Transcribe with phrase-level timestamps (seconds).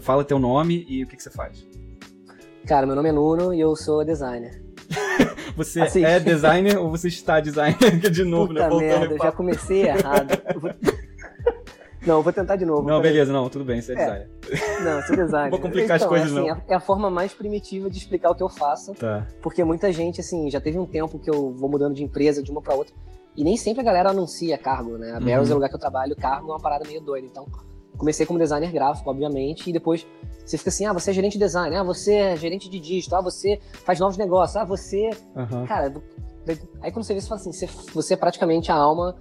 [0.00, 1.66] Fala teu nome e o que, que você faz.
[2.66, 4.62] Cara, meu nome é Nuno e eu sou designer.
[5.56, 6.04] Você assim.
[6.04, 8.76] é designer ou você está designer de novo, Puta né?
[8.76, 10.28] merda, eu já comecei errado.
[12.06, 12.88] Não, vou tentar de novo.
[12.88, 13.98] Não, beleza, não, tudo bem, você é, é.
[13.98, 14.30] designer.
[14.82, 15.50] Não, sou designer.
[15.50, 16.62] vou complicar então, as coisas, é assim, não.
[16.68, 18.94] É a forma mais primitiva de explicar o que eu faço.
[18.94, 19.26] Tá.
[19.42, 22.50] Porque muita gente, assim, já teve um tempo que eu vou mudando de empresa de
[22.50, 22.94] uma para outra.
[23.36, 25.10] E nem sempre a galera anuncia cargo, né?
[25.10, 25.52] A Barrels uhum.
[25.52, 27.26] é o lugar que eu trabalho, cargo é uma parada meio doida.
[27.26, 27.46] Então,
[27.98, 30.06] comecei como designer gráfico, obviamente, e depois
[30.46, 33.18] você fica assim, ah, você é gerente de design, ah, você é gerente de digital,
[33.18, 35.10] ah, você faz novos negócios, ah, você...
[35.36, 35.66] Uhum.
[35.66, 35.92] Cara,
[36.80, 39.16] aí quando você vê, você fala assim, você, você é praticamente a alma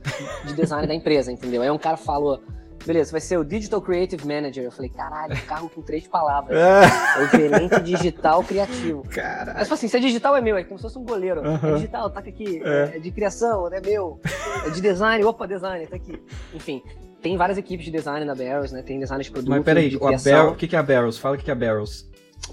[0.46, 1.62] de design da empresa, entendeu?
[1.62, 2.40] Aí um cara falou,
[2.86, 4.64] beleza, vai ser o Digital Creative Manager.
[4.64, 6.58] Eu falei, caralho, carro com três palavras.
[6.58, 7.22] É.
[7.22, 9.04] o gerente digital criativo.
[9.10, 9.54] Cara.
[9.56, 11.42] Mas assim, se é digital é meu, é como se fosse um goleiro.
[11.42, 11.56] Uhum.
[11.56, 12.62] É digital, tá aqui.
[12.64, 12.96] É.
[12.96, 13.00] é.
[13.00, 14.20] de criação, é meu.
[14.66, 16.22] É de design, opa, design, tá aqui.
[16.54, 16.82] Enfim,
[17.22, 18.82] tem várias equipes de design na Barrels, né?
[18.82, 19.56] Tem design de produtos.
[19.56, 21.18] Mas peraí, a Barrels, o que é a Barrels?
[21.18, 22.08] Fala o que é a Barrels.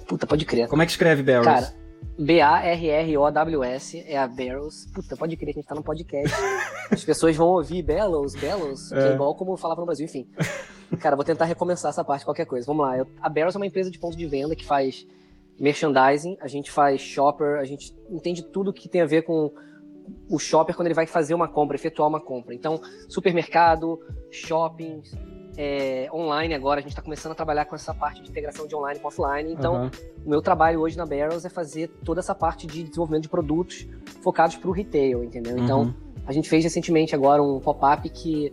[0.07, 0.69] Puta, pode crer.
[0.69, 1.47] Como é que escreve Barrels?
[1.47, 1.75] Cara,
[2.19, 4.87] B-A-R-R-O-W-S é a Barrels.
[4.95, 6.35] Puta, pode crer que a gente tá no podcast.
[6.91, 8.97] As pessoas vão ouvir Bellows, Bellows, é.
[8.97, 10.29] que é igual como falava no Brasil, enfim.
[11.01, 12.67] Cara, vou tentar recomeçar essa parte, qualquer coisa.
[12.67, 12.97] Vamos lá.
[12.97, 15.07] Eu, a Barrels é uma empresa de ponto de venda que faz
[15.59, 19.53] merchandising, a gente faz shopper, a gente entende tudo que tem a ver com
[20.29, 22.55] o shopper quando ele vai fazer uma compra, efetuar uma compra.
[22.55, 25.15] Então, supermercado, shoppings,
[25.57, 28.75] é, online agora, a gente está começando a trabalhar com essa parte de integração de
[28.75, 29.53] online com offline.
[29.53, 29.91] Então, uhum.
[30.27, 33.87] o meu trabalho hoje na Barrels é fazer toda essa parte de desenvolvimento de produtos
[34.23, 35.57] focados para o retail, entendeu?
[35.59, 35.95] Então, uhum.
[36.27, 38.53] a gente fez recentemente agora um pop-up que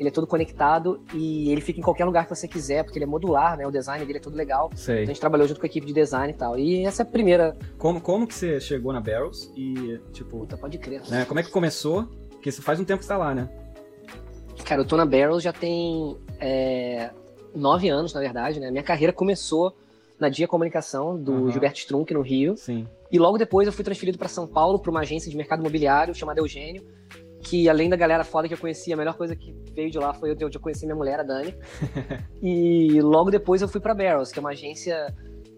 [0.00, 3.04] ele é todo conectado e ele fica em qualquer lugar que você quiser, porque ele
[3.04, 3.66] é modular, né?
[3.66, 4.70] O design dele é tudo legal.
[4.74, 4.94] Sei.
[4.94, 6.58] Então a gente trabalhou junto com a equipe de design e tal.
[6.58, 7.54] E essa é a primeira.
[7.76, 10.38] Como, como que você chegou na Barrels e, tipo.
[10.38, 11.02] Puta, pode crer.
[11.10, 12.08] Né, como é que começou?
[12.30, 13.50] Porque faz um tempo que você tá lá, né?
[14.64, 17.10] Cara, eu tô na Barrels já tem é,
[17.54, 18.70] nove anos, na verdade, né?
[18.70, 19.76] Minha carreira começou
[20.18, 21.50] na Dia Comunicação, do uhum.
[21.50, 22.56] Gilberto Strunk, no Rio.
[22.56, 22.86] Sim.
[23.12, 26.14] E logo depois eu fui transferido para São Paulo, para uma agência de mercado imobiliário
[26.14, 26.82] chamada Eugênio
[27.42, 30.12] que além da galera foda que eu conhecia, a melhor coisa que veio de lá
[30.12, 31.54] foi eu, eu conheci minha mulher, a Dani.
[32.42, 35.14] e logo depois eu fui para Barrels, que é uma agência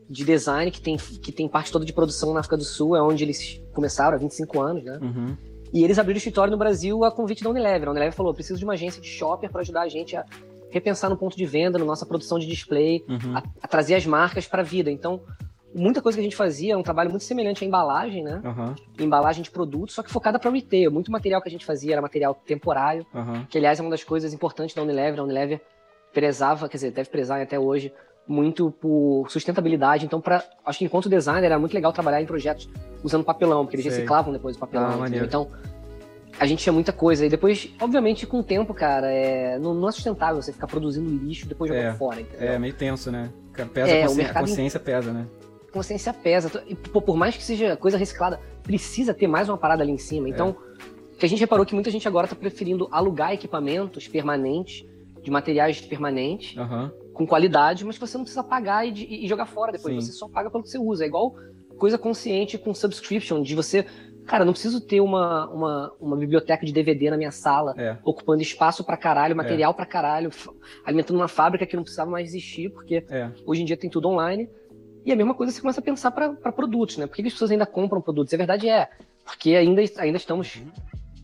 [0.09, 3.03] de design que tem, que tem parte toda de produção na África do Sul, é
[3.03, 4.99] onde eles começaram há 25 anos, né?
[5.01, 5.37] Uhum.
[5.73, 7.89] E eles abriram escritório no Brasil a convite da Unilever.
[7.89, 10.25] A Unilever falou: preciso de uma agência de shopper para ajudar a gente a
[10.71, 13.37] repensar no ponto de venda, na nossa produção de display, uhum.
[13.37, 14.91] a, a, trazer as marcas para a vida.
[14.91, 15.23] Então,
[15.75, 18.41] muita coisa que a gente fazia, um trabalho muito semelhante à embalagem, né?
[18.45, 18.75] Uhum.
[19.05, 20.91] Embalagem de produtos, só que focada para retail.
[20.91, 23.45] Muito material que a gente fazia era material temporário, uhum.
[23.49, 25.21] que aliás é uma das coisas importantes da Unilever.
[25.21, 25.61] A Unilever
[26.13, 27.93] prezava, quer dizer, deve prezar até hoje,
[28.27, 30.05] muito por sustentabilidade.
[30.05, 32.69] Então, para acho que enquanto designer era muito legal trabalhar em projetos
[33.03, 33.93] usando papelão, porque eles Sei.
[33.93, 35.03] reciclavam depois o papelão.
[35.03, 35.49] Ah, então,
[36.39, 37.27] a gente tinha muita coisa.
[37.27, 39.59] E depois, obviamente, com o tempo, cara, é...
[39.59, 42.49] Não, não, é sustentável você ficar produzindo lixo e depois jogando é, fora, entendeu?
[42.49, 43.31] É, meio tenso, né?
[43.73, 45.27] Pesa é, a consciência, a consciência pesa, né?
[45.73, 46.63] Consciência pesa.
[46.67, 50.29] E, por mais que seja coisa reciclada, precisa ter mais uma parada ali em cima.
[50.29, 50.57] Então,
[51.15, 51.19] é.
[51.19, 54.87] que a gente reparou que muita gente agora está preferindo alugar equipamentos permanentes,
[55.23, 56.91] de materiais permanentes, uhum.
[57.15, 59.95] com qualidade, mas que você não precisa pagar e, e jogar fora depois.
[59.95, 60.01] Sim.
[60.01, 61.05] Você só paga pelo que você usa.
[61.05, 61.35] É igual
[61.79, 63.87] coisa consciente com subscription, de você.
[64.27, 67.99] Cara, não preciso ter uma, uma, uma biblioteca de DVD na minha sala, é.
[68.05, 69.75] ocupando espaço pra caralho, material é.
[69.75, 70.31] pra caralho,
[70.85, 73.33] alimentando uma fábrica que não precisava mais existir, porque é.
[73.45, 74.49] hoje em dia tem tudo online.
[75.05, 77.07] E a mesma coisa você começa a pensar para produtos, né?
[77.07, 78.33] Por que as pessoas ainda compram produtos?
[78.33, 78.89] A verdade é,
[79.25, 80.63] porque ainda, ainda estamos.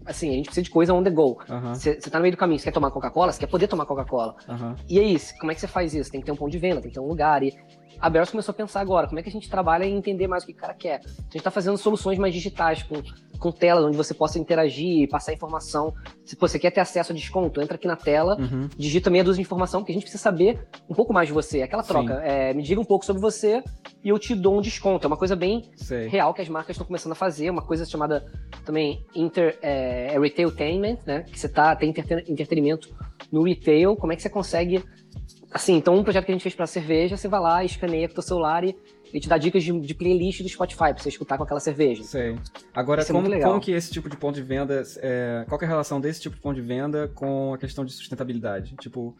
[0.04, 1.38] Assim, a gente precisa de coisa on the go.
[1.74, 2.00] Você uhum.
[2.10, 3.30] tá no meio do caminho, você quer tomar Coca-Cola?
[3.30, 4.36] Você quer poder tomar Coca-Cola.
[4.48, 4.74] Uhum.
[4.88, 6.10] E aí, como é que você faz isso?
[6.10, 7.42] Tem que ter um ponto de venda, tem que ter um lugar.
[7.42, 7.54] E
[8.00, 10.44] a Barrels começou a pensar agora, como é que a gente trabalha e entender mais
[10.44, 11.00] o que o cara quer.
[11.04, 13.02] A gente está fazendo soluções mais digitais, com,
[13.38, 15.92] com telas onde você possa interagir, passar informação.
[16.24, 18.68] Se você quer ter acesso a desconto, entra aqui na tela, uhum.
[18.76, 21.62] digita meia dúzia de informação, porque a gente precisa saber um pouco mais de você.
[21.62, 22.14] Aquela troca.
[22.22, 23.62] É, me diga um pouco sobre você
[24.02, 25.06] e eu te dou um desconto.
[25.06, 26.06] É uma coisa bem Sei.
[26.08, 28.24] real que as marcas estão começando a fazer, uma coisa chamada
[28.64, 31.22] também inter, é, é retailtainment, né?
[31.22, 31.92] Que você tá, tem
[32.28, 32.94] entretenimento
[33.32, 34.82] no retail, como é que você consegue
[35.50, 38.12] Assim, então um projeto que a gente fez para cerveja, você vai lá, escaneia com
[38.12, 38.76] o teu celular e
[39.10, 42.02] ele te dá dicas de, de playlist do Spotify pra você escutar com aquela cerveja.
[42.04, 42.36] Sei.
[42.74, 44.82] Agora, como, é como que esse tipo de ponto de venda.
[44.98, 47.92] É, qual é a relação desse tipo de ponto de venda com a questão de
[47.92, 48.76] sustentabilidade?
[48.76, 49.16] Tipo,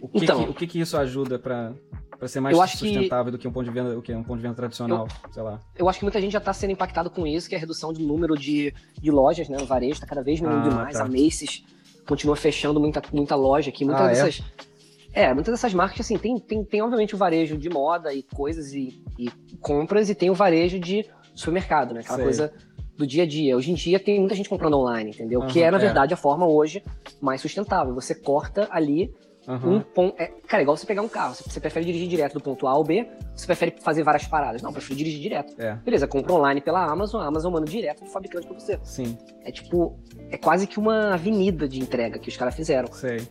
[0.00, 1.72] o que, então, que o que, que isso ajuda para
[2.18, 4.36] para ser mais sustentável que, do que um ponto de venda, o que um ponto
[4.36, 5.58] de venda tradicional, eu, sei lá.
[5.74, 7.94] Eu acho que muita gente já está sendo impactado com isso, que é a redução
[7.94, 10.98] do número de, de lojas, né, no varejo, está cada vez diminuindo ah, mais.
[10.98, 11.04] Tá.
[11.04, 11.64] A Macy's
[12.06, 14.14] continua fechando muita, muita loja aqui, muitas ah, é?
[14.14, 14.69] dessas é?
[15.12, 18.72] É, muitas dessas marcas, assim, tem, tem, tem obviamente o varejo de moda e coisas
[18.72, 19.30] e, e
[19.60, 21.04] compras, e tem o varejo de
[21.34, 22.00] supermercado, né?
[22.00, 22.24] Aquela Sei.
[22.24, 22.52] coisa
[22.96, 23.56] do dia a dia.
[23.56, 25.40] Hoje em dia tem muita gente comprando online, entendeu?
[25.40, 25.80] Uhum, que é, na é.
[25.80, 26.82] verdade, a forma hoje
[27.20, 27.94] mais sustentável.
[27.94, 29.12] Você corta ali
[29.48, 29.76] Uhum.
[29.76, 30.20] Um ponto.
[30.20, 31.34] É, cara, é igual você pegar um carro.
[31.34, 34.62] Você prefere dirigir direto do ponto A ao B, você prefere fazer várias paradas.
[34.62, 35.54] Não, eu prefiro dirigir direto.
[35.60, 35.74] É.
[35.76, 38.78] Beleza, compra online pela Amazon, a Amazon manda direto do fabricante pra você.
[38.84, 39.16] Sim.
[39.42, 39.98] É tipo,
[40.30, 42.92] é quase que uma avenida de entrega que os caras fizeram.
[42.92, 43.26] Sei.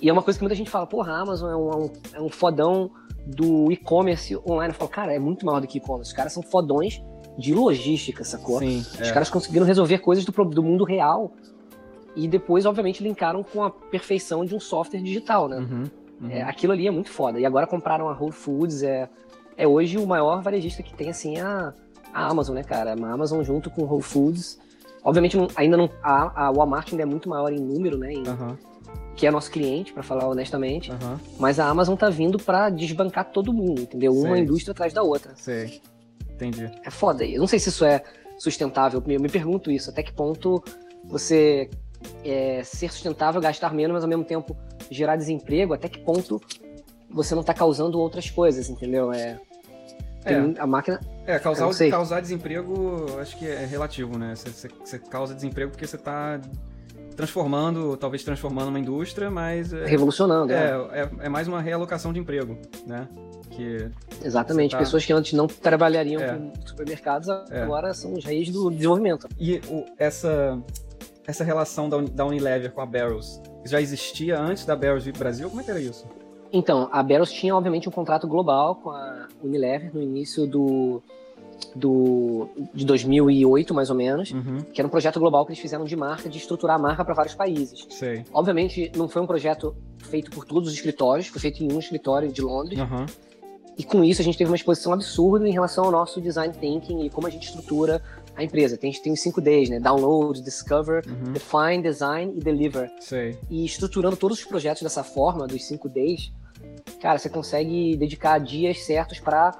[0.00, 2.28] E é uma coisa que muita gente fala, porra, a Amazon é um, é um
[2.28, 2.90] fodão
[3.26, 4.72] do e-commerce online.
[4.72, 6.10] Eu falo, cara, é muito maior do que e-commerce.
[6.10, 7.02] Os caras são fodões
[7.38, 8.58] de logística, sacou?
[8.58, 9.12] Sim, Os é.
[9.12, 11.32] caras conseguiram resolver coisas do, do mundo real
[12.16, 15.58] e depois, obviamente, linkaram com a perfeição de um software digital, né?
[15.58, 15.84] Uhum,
[16.22, 16.30] uhum.
[16.30, 17.38] É, aquilo ali é muito foda.
[17.38, 19.08] E agora compraram a Whole Foods, é,
[19.56, 21.72] é hoje o maior varejista que tem, assim, a,
[22.12, 22.90] a Amazon, né, cara?
[22.90, 24.58] A Amazon junto com Whole Foods.
[25.04, 25.88] Obviamente, não, ainda não.
[26.02, 28.12] A, a Walmart ainda é muito maior em número, né?
[28.12, 28.56] Em, uhum.
[29.16, 30.90] Que é nosso cliente, para falar honestamente.
[31.38, 34.12] Mas a Amazon tá vindo para desbancar todo mundo, entendeu?
[34.12, 35.32] Uma indústria atrás da outra.
[35.36, 35.80] Sei.
[36.30, 36.70] Entendi.
[36.84, 37.24] É foda.
[37.24, 38.02] Eu não sei se isso é
[38.38, 39.02] sustentável.
[39.06, 39.90] Eu me pergunto isso.
[39.90, 40.62] Até que ponto
[41.04, 41.68] você
[42.24, 44.56] é, ser sustentável, gastar menos, mas ao mesmo tempo
[44.90, 46.40] gerar desemprego, até que ponto
[47.10, 49.12] você não está causando outras coisas, entendeu?
[49.12, 49.38] É,
[50.24, 50.34] é.
[50.58, 51.00] a máquina.
[51.26, 54.34] É, causar, causar desemprego acho que é relativo, né?
[54.34, 56.40] Você, você causa desemprego porque você está
[57.16, 59.72] transformando, talvez transformando uma indústria, mas.
[59.72, 61.00] É, Revolucionando, é, é.
[61.00, 63.08] É, é mais uma realocação de emprego, né?
[63.50, 63.90] Que
[64.24, 64.78] Exatamente, tá...
[64.78, 66.34] pessoas que antes não trabalhariam é.
[66.34, 67.62] com supermercados é.
[67.62, 69.28] agora são os reis do desenvolvimento.
[69.38, 70.58] E o, essa
[71.26, 75.18] essa relação da, da Unilever com a Barrels já existia antes da Barrels vir para
[75.18, 75.48] o Brasil?
[75.48, 76.06] Como é que era isso?
[76.52, 81.00] Então, a Barrels tinha, obviamente, um contrato global com a Unilever no início do,
[81.74, 84.58] do, de 2008, mais ou menos, uhum.
[84.72, 87.14] que era um projeto global que eles fizeram de marca, de estruturar a marca para
[87.14, 87.86] vários países.
[87.90, 88.24] Sei.
[88.32, 92.30] Obviamente, não foi um projeto feito por todos os escritórios, foi feito em um escritório
[92.30, 92.78] de Londres.
[92.78, 93.06] Uhum.
[93.78, 97.04] E com isso, a gente teve uma exposição absurda em relação ao nosso design thinking
[97.04, 98.02] e como a gente estrutura
[98.36, 98.76] a empresa.
[98.76, 99.80] Tem, tem os 5 Ds, né?
[99.80, 101.32] Download, Discover, uhum.
[101.32, 102.90] Define, Design e Deliver.
[103.00, 103.38] Sei.
[103.48, 106.32] E estruturando todos os projetos dessa forma, dos 5 Ds,
[107.00, 109.58] cara, você consegue dedicar dias certos para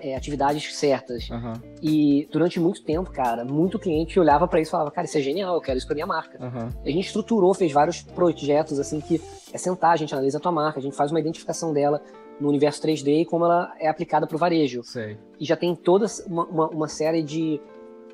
[0.00, 1.28] é, atividades certas.
[1.30, 1.52] Uhum.
[1.82, 5.20] E durante muito tempo, cara, muito cliente olhava para isso e falava, cara, isso é
[5.20, 6.38] genial, eu quero isso pra minha marca.
[6.42, 6.68] Uhum.
[6.84, 9.20] A gente estruturou, fez vários projetos, assim, que
[9.52, 12.02] é sentar, a gente analisa a tua marca, a gente faz uma identificação dela
[12.40, 14.82] no universo 3D e como ela é aplicada para o varejo.
[14.84, 15.18] Sei.
[15.40, 17.60] E já tem toda uma, uma, uma série de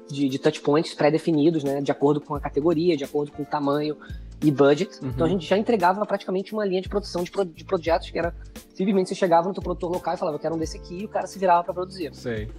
[0.08, 1.80] de, de touchpoints pré-definidos, né?
[1.80, 3.96] De acordo com a categoria, de acordo com o tamanho
[4.42, 5.02] e budget.
[5.02, 5.10] Uhum.
[5.10, 8.18] Então a gente já entregava praticamente uma linha de produção de, pro, de projetos que
[8.18, 8.34] era
[8.74, 11.04] simplesmente você chegava no teu produtor local e falava, eu quero um desse aqui, e
[11.04, 12.14] o cara se virava para produzir.
[12.14, 12.50] Sei.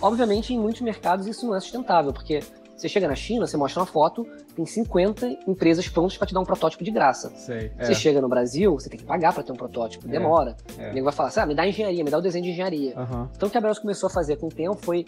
[0.00, 2.40] Obviamente, em muitos mercados isso não é sustentável, porque
[2.80, 6.40] você chega na China, você mostra uma foto, tem 50 empresas prontas para te dar
[6.40, 7.30] um protótipo de graça.
[7.36, 7.84] Sei, é.
[7.84, 10.56] Você chega no Brasil, você tem que pagar para ter um protótipo, é, demora.
[10.78, 10.90] É.
[10.90, 12.98] O nego vai falar assim, ah, me dá engenharia, me dá o desenho de engenharia.
[12.98, 13.28] Uhum.
[13.36, 15.04] Então o que a Belos começou a fazer com o tempo foi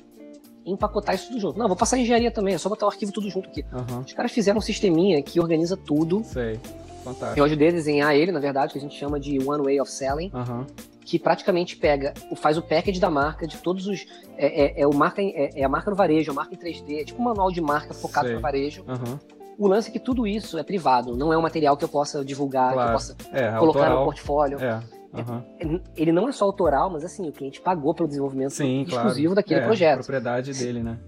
[0.65, 1.59] empacotar isso tudo junto.
[1.59, 3.65] Não, vou passar engenharia também, é só botar o arquivo tudo junto aqui.
[3.73, 4.01] Uhum.
[4.01, 6.23] Os caras fizeram um sisteminha que organiza tudo.
[6.25, 6.59] Sei.
[7.03, 7.39] Fantástico.
[7.39, 9.91] Eu ajudei a desenhar ele, na verdade, que a gente chama de One Way of
[9.91, 10.31] Selling.
[10.33, 10.67] Uhum.
[11.05, 14.07] Que praticamente pega, faz o package da marca, de todos os.
[14.37, 17.01] É, é, é o marca, é, é, a marca no varejo, a marca em 3D,
[17.01, 18.37] é tipo um manual de marca focado Sei.
[18.37, 18.85] no varejo.
[18.87, 19.19] Uhum.
[19.59, 22.25] O lance é que tudo isso é privado, não é um material que eu possa
[22.25, 22.89] divulgar, claro.
[22.89, 23.99] que eu possa é, colocar autoral.
[23.99, 24.59] no portfólio.
[24.63, 24.81] É.
[25.13, 25.81] Uhum.
[25.97, 29.35] Ele não é só autoral, mas assim, o cliente pagou pelo desenvolvimento Sim, exclusivo claro.
[29.35, 29.99] daquele é, projeto.
[29.99, 30.99] propriedade dele, né?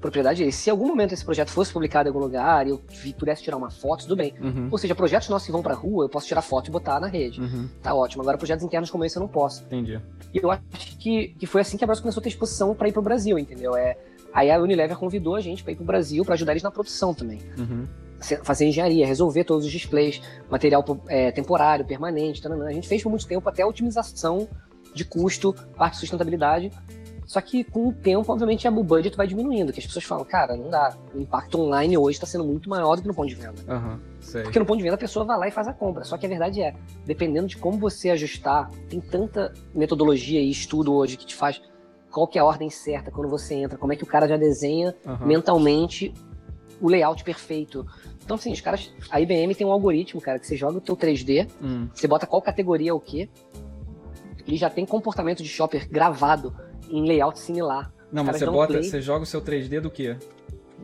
[0.00, 0.52] propriedade dele.
[0.52, 2.80] Se em algum momento esse projeto fosse publicado em algum lugar e eu
[3.18, 4.34] pudesse tirar uma foto, tudo bem.
[4.40, 4.68] Uhum.
[4.70, 7.08] Ou seja, projetos nossos que vão pra rua, eu posso tirar foto e botar na
[7.08, 7.40] rede.
[7.40, 7.68] Uhum.
[7.82, 8.22] Tá ótimo.
[8.22, 9.64] Agora, projetos internos como esse eu não posso.
[9.64, 10.00] Entendi.
[10.32, 12.88] E eu acho que, que foi assim que a Brás começou a ter exposição para
[12.88, 13.76] ir pro Brasil, entendeu?
[13.76, 13.96] É,
[14.32, 17.12] aí a Unilever convidou a gente para ir pro Brasil para ajudar eles na produção
[17.12, 17.40] também.
[17.58, 17.86] Uhum.
[18.42, 20.20] Fazer engenharia, resolver todos os displays,
[20.50, 22.66] material é, temporário, permanente, taranã.
[22.66, 24.48] a gente fez por muito tempo até a otimização
[24.92, 26.72] de custo, parte de sustentabilidade,
[27.28, 30.56] só que com o tempo, obviamente, o budget vai diminuindo, que as pessoas falam, cara,
[30.56, 30.96] não dá.
[31.14, 33.54] O impacto online hoje está sendo muito maior do que no ponto de venda.
[33.68, 34.00] Uhum,
[34.44, 36.04] Porque no ponto de venda a pessoa vai lá e faz a compra.
[36.04, 40.94] Só que a verdade é, dependendo de como você ajustar, tem tanta metodologia e estudo
[40.94, 41.60] hoje que te faz
[42.10, 44.38] qual que é a ordem certa quando você entra, como é que o cara já
[44.38, 45.26] desenha uhum.
[45.26, 46.14] mentalmente
[46.80, 47.86] o layout perfeito.
[48.24, 48.92] Então, assim, os caras.
[49.10, 51.88] A IBM tem um algoritmo, cara, que você joga o teu 3D, hum.
[51.94, 53.28] você bota qual categoria é o quê.
[54.46, 56.54] Ele já tem comportamento de shopper gravado
[56.90, 57.92] em layout similar.
[58.10, 60.16] Não, mas você bota, play, você joga o seu 3D do quê?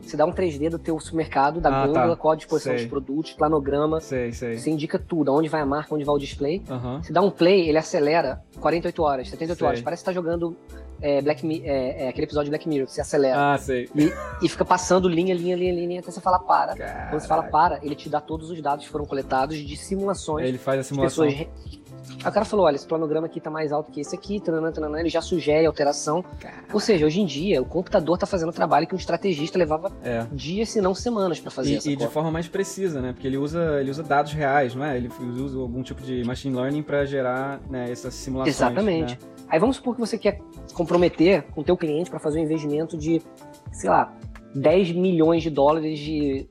[0.01, 2.15] Você dá um 3D do teu supermercado, da ah, gôndola, tá.
[2.15, 2.81] qual a disposição sei.
[2.81, 3.99] dos produtos, planograma.
[4.01, 4.57] Sei, sei.
[4.57, 6.61] Você indica tudo, aonde vai a marca, onde vai o display.
[6.69, 7.01] Uhum.
[7.01, 9.67] Você dá um play, ele acelera 48 horas, 78 sei.
[9.67, 9.81] horas.
[9.81, 10.55] Parece que tá jogando
[11.01, 13.53] é, Black, é, é, aquele episódio de Black Mirror, que você acelera.
[13.53, 13.89] Ah, sei.
[13.95, 14.11] E,
[14.41, 16.75] e fica passando linha, linha, linha, linha, até você fala para.
[16.75, 17.09] Caraca.
[17.09, 20.47] Quando você fala para, ele te dá todos os dados que foram coletados de simulações.
[20.47, 21.27] Ele faz a simulação.
[21.27, 21.65] De pessoas
[22.23, 24.71] Aí o cara falou: olha, esse planograma aqui tá mais alto que esse aqui, tanana,
[24.71, 26.23] tanana, ele já sugere alteração.
[26.39, 26.63] Caramba.
[26.73, 30.25] Ou seja, hoje em dia, o computador tá fazendo trabalho que um estrategista levava é.
[30.31, 31.79] dias, se não semanas para fazer.
[31.85, 33.13] E, e de forma mais precisa, né?
[33.13, 34.97] Porque ele usa, ele usa dados reais, não é?
[34.97, 38.55] Ele usa algum tipo de machine learning para gerar né, essas simulações.
[38.55, 39.13] Exatamente.
[39.13, 39.19] Né?
[39.47, 40.39] Aí vamos supor que você quer
[40.73, 43.21] comprometer com o teu cliente para fazer um investimento de,
[43.71, 44.13] sei lá,
[44.55, 46.47] 10 milhões de dólares de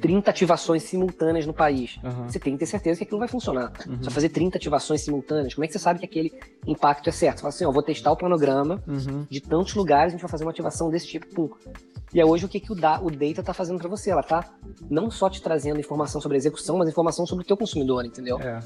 [0.00, 1.98] 30 ativações simultâneas no país.
[2.02, 2.26] Uhum.
[2.26, 3.70] Você tem que ter certeza que aquilo vai funcionar.
[3.86, 3.98] Uhum.
[3.98, 5.54] Você vai fazer 30 ativações simultâneas.
[5.54, 6.32] Como é que você sabe que aquele
[6.66, 7.36] impacto é certo?
[7.36, 9.26] Você fala assim, ó, vou testar o planograma uhum.
[9.28, 11.26] de tantos lugares, a gente vai fazer uma ativação desse tipo.
[11.28, 11.50] Pum.
[12.14, 14.10] E é hoje o que, que o, da, o data está fazendo para você?
[14.10, 14.50] Ela está
[14.90, 18.40] não só te trazendo informação sobre a execução, mas informação sobre o teu consumidor, entendeu?
[18.40, 18.60] É.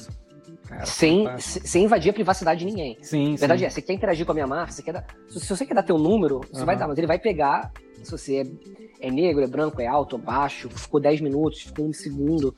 [0.68, 2.96] Cara, sem, sem invadir a privacidade de ninguém.
[3.02, 3.66] Sim, verdade sim.
[3.66, 5.74] é, você quer interagir com a minha marca, você quer dar, se, se você quer
[5.74, 8.36] dar teu número, você vai dar, mas ele vai pegar se você
[9.00, 12.54] é, é, negro, é branco, é alto, é baixo, ficou 10 minutos, ficou um segundo.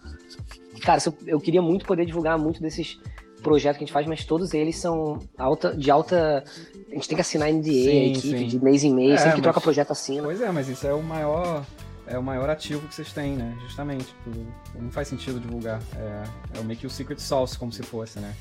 [0.82, 2.98] Cara, eu, eu queria muito poder divulgar muito desses
[3.42, 6.44] projetos que a gente faz, mas todos eles são alta, de alta.
[6.90, 8.46] A gente tem que assinar NDA, sim, equipe, sim.
[8.46, 10.22] de mês em mês, é, sempre que troca projeto assina.
[10.22, 11.64] Pois é, mas isso é o maior
[12.06, 13.56] é o maior ativo que vocês têm, né?
[13.62, 14.06] Justamente.
[14.06, 14.30] Tipo,
[14.78, 15.80] não faz sentido divulgar.
[15.96, 18.34] É, é meio que o secret sauce, como se fosse, né?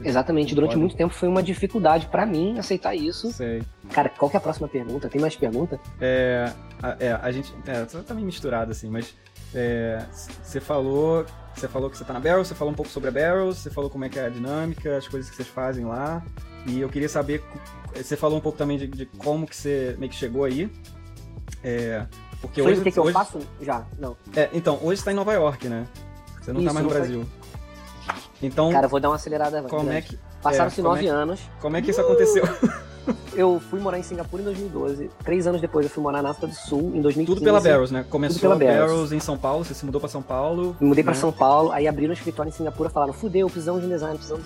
[0.00, 0.54] Exatamente.
[0.54, 3.32] Durante muito tempo foi uma dificuldade para mim aceitar isso.
[3.32, 3.62] Sei.
[3.90, 5.08] Cara, qual que é a próxima pergunta?
[5.08, 5.78] Tem mais pergunta?
[6.00, 7.54] É, a, é, a gente.
[7.66, 9.14] É, tá meio misturado assim, mas.
[9.54, 10.04] É,
[10.42, 11.26] você falou.
[11.54, 13.68] Você falou que você tá na Barrel, você falou um pouco sobre a Barrel, você
[13.68, 16.24] falou como é que é a dinâmica, as coisas que vocês fazem lá.
[16.66, 17.42] E eu queria saber.
[17.94, 20.70] Você falou um pouco também de, de como que você meio que chegou aí.
[21.62, 22.06] É,
[22.42, 23.38] porque Foi hoje, o que, que eu faço?
[23.60, 24.16] Já, não.
[24.34, 25.86] É, então, hoje você tá em Nova York, né?
[26.40, 27.24] Você não tá Isso, tá mais no Brasil.
[27.24, 27.41] Foi...
[28.42, 28.70] Então.
[28.70, 29.62] Cara, vou dar uma acelerada.
[29.62, 30.18] Como é que.
[30.42, 31.40] Passaram-se é, nove é anos.
[31.60, 32.44] Como é que isso aconteceu?
[33.34, 35.10] eu fui morar em Singapura em 2012.
[35.24, 37.26] Três anos depois eu fui morar na África do Sul, em 2015.
[37.26, 38.04] Tudo pela Barrows, né?
[38.08, 38.90] Começou pela Barrows.
[38.90, 40.76] Barrows em São Paulo, você se mudou pra São Paulo.
[40.80, 41.10] Me mudei né?
[41.10, 44.16] pra São Paulo, aí abriram um escritório em Singapura falaram: fudeu, precisamos de um design,
[44.16, 44.44] precisamos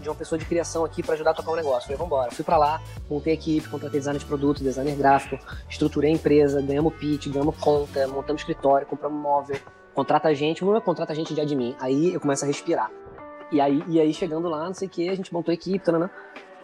[0.00, 1.82] de uma pessoa de criação aqui pra ajudar a tocar um negócio.
[1.82, 2.30] Falei, vambora.
[2.30, 6.94] Fui pra lá, montei equipe, contratei designer de produto, designer gráfico, estruturei a empresa, ganhamos
[6.94, 9.56] pitch, ganhamos conta, montamos escritório, compramos móvel,
[9.94, 11.76] contrata a gente, não é contrata a gente de admin.
[11.80, 12.90] Aí eu começo a respirar.
[13.52, 15.92] E aí, e aí chegando lá, não sei o que, a gente montou a equipe,
[15.92, 16.10] né?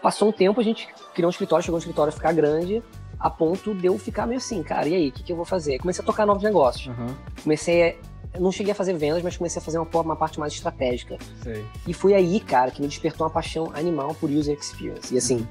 [0.00, 2.82] Passou um tempo, a gente criou um escritório, chegou um escritório a ficar grande,
[3.18, 5.44] a ponto de eu ficar meio assim, cara, e aí, o que, que eu vou
[5.44, 5.78] fazer?
[5.78, 6.86] Comecei a tocar novos negócios.
[6.86, 7.14] Uhum.
[7.42, 7.90] Comecei
[8.34, 11.16] a, não cheguei a fazer vendas, mas comecei a fazer uma, uma parte mais estratégica.
[11.42, 11.64] Sei.
[11.86, 15.12] E foi aí, cara, que me despertou uma paixão animal por user experience.
[15.12, 15.46] E assim,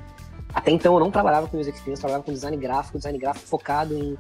[0.54, 3.94] até então eu não trabalhava com user experience, trabalhava com design gráfico, design gráfico focado
[3.94, 4.18] em,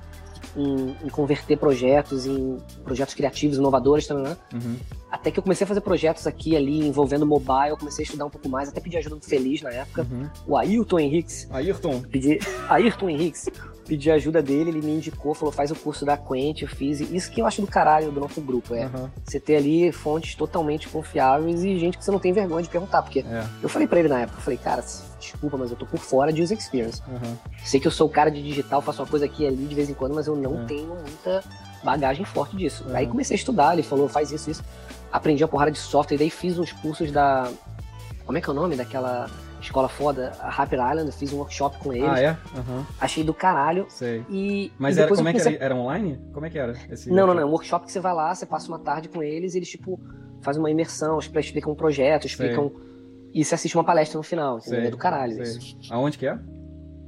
[0.56, 4.36] em, em converter projetos, em projetos criativos, inovadores né?
[4.54, 4.78] Uhum.
[5.10, 8.26] Até que eu comecei a fazer projetos aqui ali envolvendo mobile, eu comecei a estudar
[8.26, 10.06] um pouco mais, até pedi ajuda do Feliz na época.
[10.10, 10.30] Uhum.
[10.46, 11.48] O Ayrton Henriques.
[11.50, 12.02] Ayrton.
[12.02, 13.48] Pedi, Ayrton Henriques.
[13.88, 17.00] Pedi ajuda dele, ele me indicou, falou: faz o curso da Quent, eu fiz.
[17.00, 19.10] Isso que eu acho do caralho do nosso grupo, é uhum.
[19.24, 23.02] você ter ali fontes totalmente confiáveis e gente que você não tem vergonha de perguntar.
[23.02, 23.46] Porque é.
[23.64, 24.84] eu falei para ele na época, eu falei, cara,
[25.18, 27.02] desculpa, mas eu tô por fora de user experience.
[27.08, 27.38] Uhum.
[27.64, 29.74] Sei que eu sou o cara de digital, faço uma coisa aqui e ali de
[29.74, 30.66] vez em quando, mas eu não é.
[30.66, 31.42] tenho muita
[31.82, 32.84] bagagem forte disso.
[32.86, 32.94] Uhum.
[32.94, 34.64] Aí comecei a estudar, ele falou, faz isso, isso
[35.12, 37.52] aprendi a porrada de software, daí fiz uns cursos da.
[38.26, 39.30] Como é que é o nome daquela
[39.62, 40.34] escola foda?
[40.40, 42.10] A Rapid Island, fiz um workshop com eles.
[42.10, 42.30] Ah, é?
[42.56, 42.86] Uhum.
[43.00, 43.86] Achei do caralho.
[43.90, 44.24] Sei.
[44.30, 45.56] E, Mas e era, como é que era?
[45.64, 46.20] Era online?
[46.34, 46.74] Como é que era?
[46.90, 47.48] Esse não, não, não.
[47.48, 50.00] Um workshop que você vai lá, você passa uma tarde com eles e eles, tipo,
[50.42, 52.70] fazem uma imersão, explicam um projeto, explicam.
[52.70, 52.88] Sei.
[53.34, 54.60] E você assiste uma palestra no final.
[54.60, 54.88] Sei.
[54.88, 55.44] É do caralho Sei.
[55.44, 55.78] isso.
[55.90, 56.38] Aonde que é?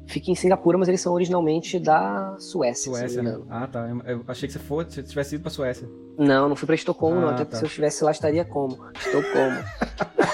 [0.10, 2.92] Fica em Singapura, mas eles são originalmente da Suécia.
[2.92, 3.40] Suécia, né?
[3.50, 3.88] Ah, tá.
[4.06, 5.88] Eu, achei que você fosse, você tivesse ido pra Suécia.
[6.18, 7.30] Não, não fui pra Estocolmo, ah, não.
[7.30, 7.58] Até tá.
[7.58, 8.78] se eu estivesse lá, estaria como?
[8.98, 9.64] Estocolmo.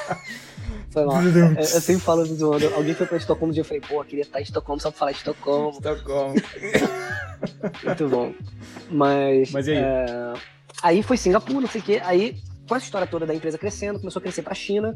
[0.90, 1.22] foi mal.
[1.22, 2.74] Eu, eu, sempre falo zoando.
[2.74, 5.00] Alguém foi pra Estocolmo e eu falei, pô, eu queria estar em Estocolmo só pra
[5.00, 5.72] falar Estocolmo.
[5.72, 6.36] Estocolmo.
[7.84, 8.34] Muito bom.
[8.90, 9.52] Mas.
[9.52, 9.78] Mas e aí?
[9.78, 10.34] É...
[10.82, 12.02] Aí foi Singapura, não sei o quê.
[12.04, 14.96] Aí com essa história toda da empresa crescendo, começou a crescer para a China,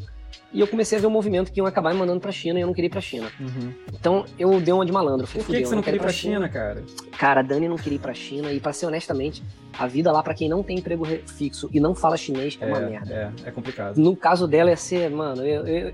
[0.52, 2.60] e eu comecei a ver um movimento que iam acabar me mandando para a China
[2.60, 3.32] e eu não queria ir para a China.
[3.40, 3.74] Uhum.
[3.94, 5.28] Então eu dei uma de malandro.
[5.28, 6.84] Falei, Por que, que você não queria ir para a China, China, cara?
[7.18, 9.44] Cara, a Dani não queria ir para a China, e para ser honestamente,
[9.78, 12.68] a vida lá para quem não tem emprego fixo e não fala chinês é, é
[12.68, 13.34] uma merda.
[13.46, 13.98] É, é complicado.
[13.98, 15.94] No caso dela é ser, mano, eu, eu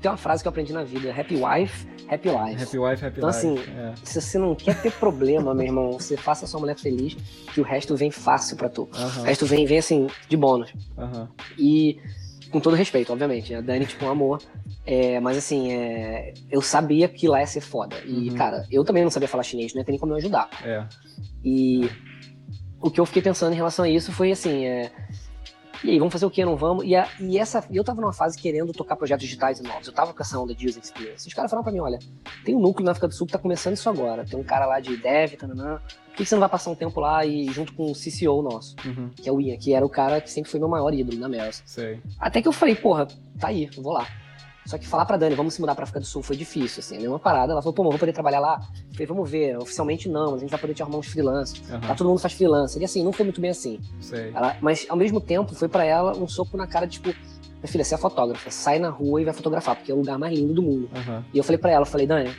[0.00, 2.62] tem uma frase que eu aprendi na vida: Happy Wife, Happy Life.
[2.62, 3.46] Happy Wife, Happy então, Life.
[3.46, 3.94] Então, assim, é.
[4.02, 7.16] se você não quer ter problema, meu irmão, você faça a sua mulher feliz,
[7.52, 8.88] que o resto vem fácil pra tu.
[9.18, 10.72] O resto vem, vem assim, de bônus.
[11.58, 11.98] E
[12.50, 13.54] com todo respeito, obviamente.
[13.54, 14.40] A Dani, tipo, um amor.
[14.86, 17.96] É, mas assim, é, eu sabia que lá ia ser foda.
[18.06, 18.36] E, uhum.
[18.36, 20.48] cara, eu também não sabia falar chinês, não ia ter nem como me ajudar.
[20.64, 20.86] É.
[21.44, 21.90] E
[22.80, 24.90] o que eu fiquei pensando em relação a isso foi assim: é,
[25.84, 26.44] E aí, vamos fazer o quê?
[26.44, 26.84] Não vamos?
[26.84, 29.86] E, a, e essa, eu tava numa fase querendo tocar projetos digitais novos.
[29.86, 31.26] Eu tava com essa onda de user experience.
[31.26, 31.98] Os caras falaram pra mim, olha,
[32.44, 34.24] tem um núcleo na África do Sul que tá começando isso agora.
[34.24, 35.80] Tem um cara lá de dev, tananã.
[36.08, 38.74] Por que você não vai passar um tempo lá e junto com o CCO nosso,
[38.84, 39.10] uhum.
[39.10, 41.28] que é o Ian, que era o cara que sempre foi meu maior ídolo na
[41.28, 41.62] Meros.
[42.18, 43.06] Até que eu falei, porra,
[43.38, 44.06] tá aí, vou lá.
[44.68, 47.02] Só que falar pra Dani, vamos se mudar pra África do Sul foi difícil, assim,
[47.02, 47.52] é uma parada.
[47.52, 48.60] Ela falou, pô, vou poder trabalhar lá?
[48.88, 51.62] Eu falei, vamos ver, oficialmente não, mas a gente vai poder te arrumar uns freelancers.
[51.70, 51.80] Uhum.
[51.80, 52.82] Tá, todo mundo faz freelancer.
[52.82, 53.80] E assim, não foi muito bem assim.
[54.34, 57.82] Ela, mas ao mesmo tempo, foi para ela um soco na cara, tipo, minha filha,
[57.82, 60.52] você é fotógrafa, sai na rua e vai fotografar, porque é o lugar mais lindo
[60.52, 60.90] do mundo.
[60.94, 61.24] Uhum.
[61.32, 62.30] E eu falei para ela, eu falei, Dani,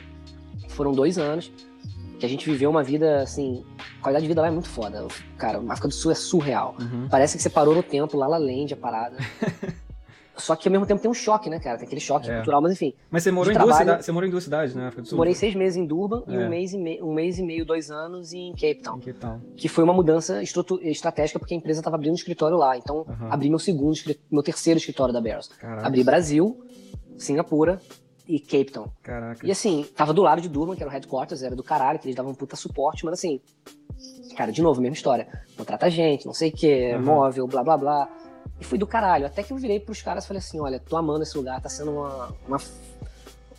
[0.68, 1.50] foram dois anos
[2.20, 3.64] que a gente viveu uma vida, assim,
[3.98, 5.04] a qualidade de vida lá é muito foda.
[5.36, 6.76] Cara, a África do Sul é surreal.
[6.78, 7.08] Uhum.
[7.10, 9.16] Parece que você parou no tempo, lá La Land, a parada.
[10.40, 11.78] Só que ao mesmo tempo tem um choque, né, cara?
[11.78, 12.36] Tem aquele choque é.
[12.36, 12.94] cultural, mas enfim.
[13.10, 14.86] Mas você morou, em trabalho, duas, cidades, você morou em duas cidades, né?
[14.86, 15.18] África do Sul?
[15.18, 16.32] Morei seis meses em Durban é.
[16.32, 18.96] e um mês, e meio, um mês e meio, dois anos em Cape Town.
[18.96, 19.40] Em Cape Town.
[19.56, 22.76] Que foi uma mudança estratégica porque a empresa estava abrindo um escritório lá.
[22.76, 23.28] Então, uhum.
[23.32, 23.96] abri meu segundo,
[24.30, 25.50] meu terceiro escritório da Barrels.
[25.82, 26.60] Abri Brasil,
[27.16, 27.80] Singapura
[28.26, 28.88] e Cape Town.
[29.02, 29.44] Caraca.
[29.46, 32.06] E assim, tava do lado de Durban, que era o headquarters, era do caralho, que
[32.06, 33.40] eles davam um puta suporte, mas assim,
[34.36, 35.26] cara, de novo, mesma história.
[35.56, 37.02] Contrata gente, não sei o que, uhum.
[37.02, 38.08] móvel, blá blá blá.
[38.60, 39.26] E fui do caralho.
[39.26, 41.68] Até que eu virei pros caras e falei assim: olha, tô amando esse lugar, tá
[41.68, 42.58] sendo uma, uma,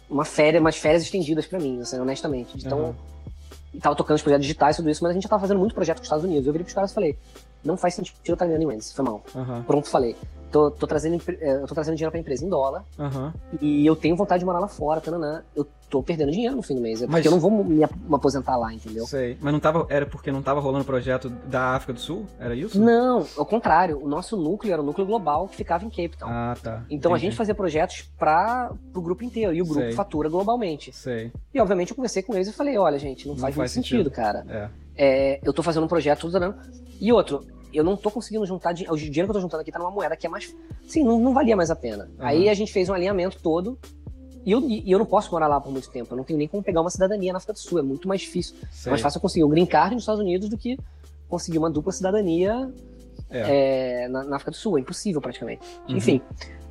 [0.09, 2.57] uma férias, umas férias estendidas para mim, assim, honestamente.
[2.57, 2.95] Então,
[3.73, 3.79] uhum.
[3.79, 5.73] tava tocando os projetos digitais e tudo isso, mas a gente já tava fazendo muito
[5.73, 6.45] projeto com os Estados Unidos.
[6.45, 7.17] Eu virei pros caras e falei:
[7.63, 9.21] não faz sentido eu estar ganhando em Wendy's, foi mal.
[9.35, 9.63] Uhum.
[9.63, 10.15] Pronto, falei
[10.51, 12.83] tô, tô, trazendo, é, eu tô trazendo dinheiro pra empresa em dólar.
[12.99, 13.31] Uhum.
[13.61, 15.43] E eu tenho vontade de morar lá fora, tananã.
[15.55, 17.01] Eu tô perdendo dinheiro no fim do mês.
[17.01, 17.25] É porque Mas...
[17.25, 19.05] eu não vou me, aposentar lá, entendeu?
[19.05, 19.37] Sei.
[19.41, 19.87] Mas não tava.
[19.89, 22.25] Era porque não tava rolando projeto da África do Sul?
[22.37, 22.79] Era isso?
[22.79, 24.03] Não, ao contrário.
[24.03, 26.29] O nosso núcleo era o núcleo global que ficava em Cape Town.
[26.29, 26.83] Ah, tá.
[26.89, 27.13] Então Entendi.
[27.13, 29.53] a gente fazia projetos para o grupo inteiro.
[29.53, 29.93] E o grupo Sei.
[29.93, 30.91] fatura globalmente.
[30.93, 31.31] Sei.
[31.53, 33.85] E obviamente eu conversei com eles e falei: olha, gente, não, não faz, faz muito
[33.85, 34.45] sentido, sentido cara.
[34.49, 34.69] É.
[35.03, 36.53] É, eu tô fazendo um projeto, tudo,
[36.99, 37.43] E outro,
[37.73, 38.71] eu não tô conseguindo juntar.
[38.87, 40.55] O dinheiro que eu tô juntando aqui tá numa moeda que é mais.
[40.87, 42.03] Sim, não, não valia mais a pena.
[42.03, 42.25] Uhum.
[42.25, 43.79] Aí a gente fez um alinhamento todo.
[44.45, 46.13] E eu, e eu não posso morar lá por muito tempo.
[46.13, 47.79] Eu não tenho nem como pegar uma cidadania na África do Sul.
[47.79, 48.55] É muito mais difícil.
[48.71, 48.89] Sei.
[48.89, 50.77] É mais fácil eu conseguir um green card nos Estados Unidos do que
[51.27, 52.71] conseguir uma dupla cidadania
[53.31, 54.03] é.
[54.03, 54.77] É, na, na, África do Sul.
[54.77, 55.65] É impossível, praticamente.
[55.89, 55.97] Uhum.
[55.97, 56.21] Enfim,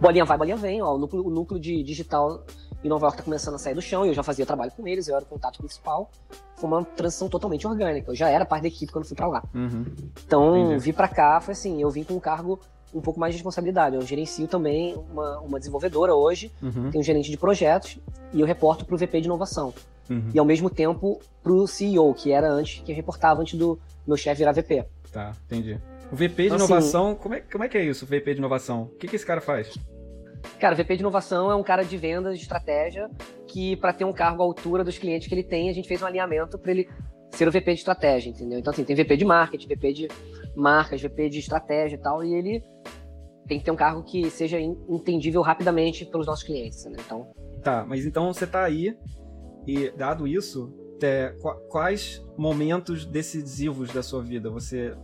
[0.00, 0.80] bolinha vai, bolinha vem.
[0.80, 2.44] Ó, o, núcleo, o núcleo de digital
[2.82, 4.04] em Nova York tá começando a sair do chão.
[4.04, 5.08] E eu já fazia trabalho com eles.
[5.08, 6.10] Eu era o contato principal
[6.60, 8.10] foi uma transição totalmente orgânica.
[8.10, 9.42] Eu já era parte da equipe quando fui para lá.
[9.54, 9.86] Uhum.
[10.24, 10.84] Então, Entendi.
[10.84, 12.60] vir para cá foi assim, eu vim com um cargo
[12.92, 13.96] um pouco mais de responsabilidade.
[13.96, 16.90] Eu gerencio também uma, uma desenvolvedora hoje, uhum.
[16.90, 17.98] tenho um gerente de projetos
[18.32, 19.72] e eu reporto para o VP de inovação.
[20.08, 20.30] Uhum.
[20.34, 24.16] E ao mesmo tempo para o CEO, que era antes, que reportava antes do meu
[24.16, 24.84] chefe virar VP.
[25.12, 25.80] Tá, entendi.
[26.12, 28.08] O VP de então, assim, inovação, assim, como, é, como é que é isso, o
[28.08, 28.82] VP de inovação?
[28.82, 29.72] O que, que esse cara faz?
[30.58, 33.10] Cara, o VP de inovação é um cara de vendas, de estratégia,
[33.46, 36.02] que para ter um cargo à altura dos clientes que ele tem, a gente fez
[36.02, 36.88] um alinhamento para ele
[37.30, 38.58] ser o VP de estratégia, entendeu?
[38.58, 40.08] Então, assim, tem VP de marketing, VP de
[40.54, 42.62] marcas, VP de estratégia e tal, e ele
[43.46, 46.96] tem que ter um cargo que seja entendível rapidamente pelos nossos clientes, né?
[47.04, 47.32] Então...
[47.62, 48.96] Tá, mas então você tá aí,
[49.66, 50.72] e dado isso,
[51.06, 51.34] é,
[51.68, 54.94] quais momentos decisivos da sua vida você,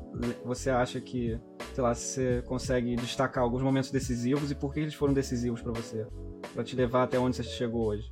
[0.44, 1.38] você acha que,
[1.74, 5.72] sei lá, você consegue destacar alguns momentos decisivos e por que eles foram decisivos para
[5.72, 6.06] você?
[6.54, 8.10] para te levar até onde você chegou hoje?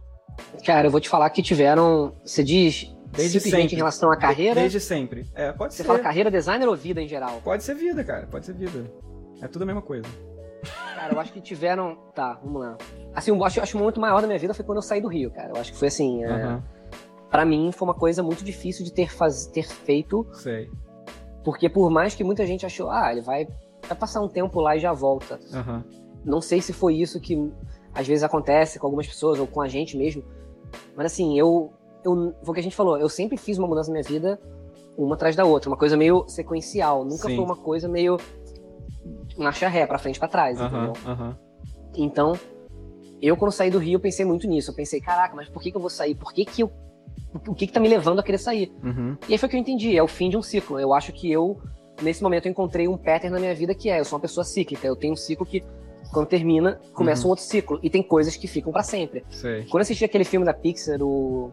[0.64, 2.14] Cara, eu vou te falar que tiveram.
[2.24, 3.74] Você diz Desde sempre.
[3.74, 4.60] em relação à carreira?
[4.60, 5.26] Desde sempre.
[5.34, 5.86] É, pode você ser.
[5.86, 7.40] fala carreira, designer ou vida em geral?
[7.42, 8.26] Pode ser vida, cara.
[8.26, 8.90] Pode ser vida.
[9.40, 10.04] É tudo a mesma coisa.
[10.96, 11.96] Cara, eu acho que tiveram.
[12.14, 12.76] Tá, vamos lá.
[13.14, 14.82] Assim, eu acho, eu acho que o momento maior da minha vida foi quando eu
[14.82, 15.50] saí do Rio, cara.
[15.50, 16.24] Eu acho que foi assim.
[16.24, 16.60] É
[17.34, 19.46] para mim foi uma coisa muito difícil de ter, faz...
[19.46, 20.24] ter feito.
[20.34, 20.70] Sei.
[21.42, 23.48] Porque por mais que muita gente achou, ah, ele vai,
[23.88, 25.40] vai passar um tempo lá e já volta.
[25.52, 25.82] Uhum.
[26.24, 27.52] Não sei se foi isso que
[27.92, 30.22] às vezes acontece com algumas pessoas ou com a gente mesmo.
[30.94, 31.72] Mas assim, eu,
[32.04, 34.40] eu foi o que a gente falou, eu sempre fiz uma mudança na minha vida
[34.96, 37.34] uma atrás da outra, uma coisa meio sequencial, nunca Sim.
[37.34, 38.16] foi uma coisa meio
[39.36, 40.92] marcha ré, para frente para trás, uhum, entendeu?
[41.04, 41.34] Uhum.
[41.96, 42.38] Então,
[43.20, 44.70] eu quando saí do Rio, eu pensei muito nisso.
[44.70, 46.14] Eu pensei, caraca, mas por que, que eu vou sair?
[46.14, 46.70] Por que, que eu
[47.46, 48.72] o que, que tá me levando a querer sair.
[48.82, 49.16] Uhum.
[49.28, 50.78] E aí foi que eu entendi, é o fim de um ciclo.
[50.78, 51.60] Eu acho que eu,
[52.00, 54.44] nesse momento, eu encontrei um pattern na minha vida que é, eu sou uma pessoa
[54.44, 55.62] cíclica, eu tenho um ciclo que,
[56.12, 57.28] quando termina, começa uhum.
[57.28, 57.80] um outro ciclo.
[57.82, 59.24] E tem coisas que ficam para sempre.
[59.30, 59.62] Sei.
[59.64, 61.50] Quando eu assisti aquele filme da Pixar, o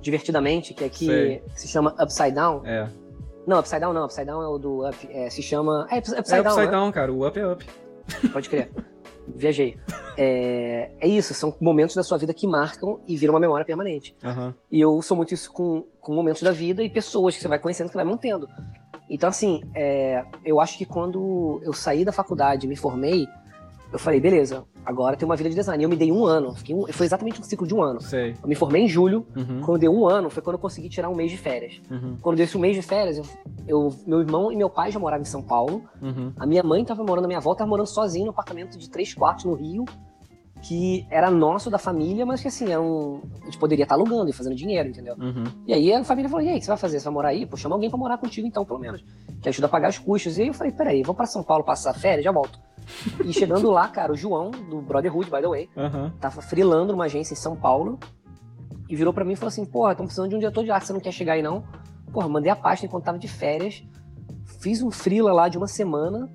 [0.00, 2.62] Divertidamente, que aqui que se chama Upside Down.
[2.64, 2.88] É.
[3.46, 5.86] Não, Upside Down não, Upside Down é o do Up, é, se chama...
[5.90, 6.72] É, Upside, é, Down, Upside né?
[6.72, 7.66] Down, cara, o Up é Up.
[8.32, 8.70] Pode crer.
[9.28, 9.76] Viajei.
[10.16, 14.14] É, é isso, são momentos da sua vida que marcam e viram uma memória permanente.
[14.22, 14.52] Uhum.
[14.70, 17.58] E eu sou muito isso com, com momentos da vida e pessoas que você vai
[17.58, 18.48] conhecendo, que você vai mantendo.
[19.08, 23.26] Então, assim, é, eu acho que quando eu saí da faculdade me formei,
[23.92, 25.82] eu falei, beleza, agora tem uma vida de design.
[25.82, 26.54] E eu me dei um ano.
[26.70, 28.00] Um, foi exatamente um ciclo de um ano.
[28.00, 28.36] Sei.
[28.40, 29.26] Eu me formei em julho.
[29.36, 29.60] Uhum.
[29.62, 31.80] Quando deu um ano, foi quando eu consegui tirar um mês de férias.
[31.90, 32.16] Uhum.
[32.20, 33.24] Quando deu esse um mês de férias, eu,
[33.66, 35.82] eu, meu irmão e meu pai já moravam em São Paulo.
[36.00, 36.32] Uhum.
[36.38, 39.12] A minha mãe tava morando, a minha avó tava morando sozinha no apartamento de três
[39.12, 39.84] quartos no Rio.
[40.62, 44.28] Que era nosso da família, mas que assim, era um, a gente poderia estar alugando
[44.28, 45.14] e fazendo dinheiro, entendeu?
[45.18, 45.44] Uhum.
[45.66, 47.00] E aí a família falou: e aí, o que você vai fazer?
[47.00, 47.46] Você vai morar aí?
[47.46, 49.02] Pô, chama alguém pra morar contigo então, pelo menos.
[49.40, 50.36] Que ajuda a pagar os custos.
[50.36, 52.60] E aí eu falei: peraí, vou para São Paulo passar férias, já volto.
[53.24, 56.10] E chegando lá, cara, o João, do Brotherhood, by the way, uhum.
[56.20, 57.98] tava freelando numa agência em São Paulo
[58.88, 60.86] e virou para mim e falou assim: Porra, estão precisando de um diretor de arte,
[60.86, 61.64] você não quer chegar aí não?
[62.12, 63.82] Porra, mandei a pasta enquanto tava de férias,
[64.60, 66.28] fiz um freela lá de uma semana,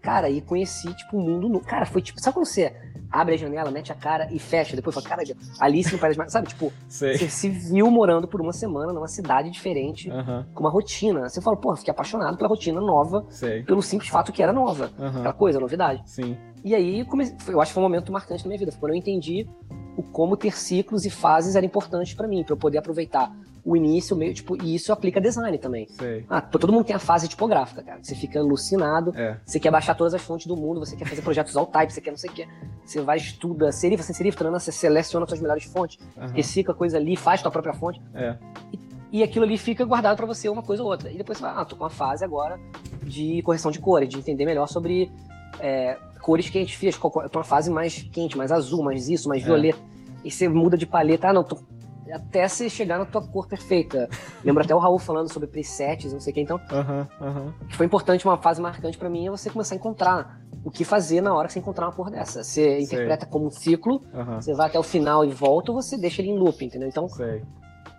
[0.00, 1.48] cara, e conheci, tipo, o um mundo.
[1.48, 1.60] No...
[1.60, 2.74] Cara, foi tipo, sabe quando você
[3.10, 4.76] abre a janela, mete a cara e fecha.
[4.76, 5.22] Depois fala, cara,
[5.60, 6.32] Alice não parece mais.
[6.32, 7.16] Sabe, tipo, Sei.
[7.16, 10.44] você se viu morando por uma semana numa cidade diferente, uhum.
[10.54, 11.28] com uma rotina.
[11.28, 13.62] Você fala, pô, fiquei apaixonado pela rotina nova, Sei.
[13.62, 14.90] pelo simples fato que era nova.
[14.98, 15.08] Uhum.
[15.08, 16.02] Aquela coisa, novidade.
[16.06, 16.36] Sim.
[16.64, 17.06] E aí,
[17.48, 18.72] eu acho que foi um momento marcante na minha vida.
[18.78, 19.48] Quando eu entendi
[19.96, 23.32] o como ter ciclos e fases era importante para mim, para eu poder aproveitar
[23.68, 25.86] o início, o meio, tipo, e isso aplica design também.
[25.88, 26.24] Sei.
[26.26, 27.98] Ah, todo mundo tem a fase tipográfica, cara.
[28.02, 29.36] Você fica alucinado, é.
[29.44, 32.00] você quer baixar todas as fontes do mundo, você quer fazer projetos all type, você
[32.00, 32.48] quer não sei o que.
[32.82, 36.28] Você vai, estuda serifa, sem serifa, você seleciona suas melhores fontes, uhum.
[36.28, 38.00] recicla coisa ali, faz tua própria fonte.
[38.14, 38.36] É.
[38.72, 41.10] E, e aquilo ali fica guardado para você uma coisa ou outra.
[41.10, 42.58] E depois você vai, ah, tô com uma fase agora
[43.02, 45.12] de correção de cores, de entender melhor sobre
[45.60, 46.96] é, cores quentes, frias.
[46.96, 49.44] Tô uma fase mais quente, mais azul, mais isso, mais é.
[49.44, 49.78] violeta.
[50.24, 51.58] E você muda de paleta, ah, não, tô
[52.12, 54.08] até você chegar na tua cor perfeita.
[54.44, 56.60] Lembro até o Raul falando sobre presets, não sei o que, então.
[56.70, 57.52] Uhum, uhum.
[57.70, 61.20] Foi importante, uma fase marcante para mim é você começar a encontrar o que fazer
[61.20, 62.42] na hora que você encontrar uma cor dessa.
[62.42, 62.82] Você Sei.
[62.82, 64.40] interpreta como um ciclo, uhum.
[64.40, 66.88] você vai até o final e volta, ou você deixa ele em loop, entendeu?
[66.88, 67.08] Então.
[67.08, 67.42] Sei.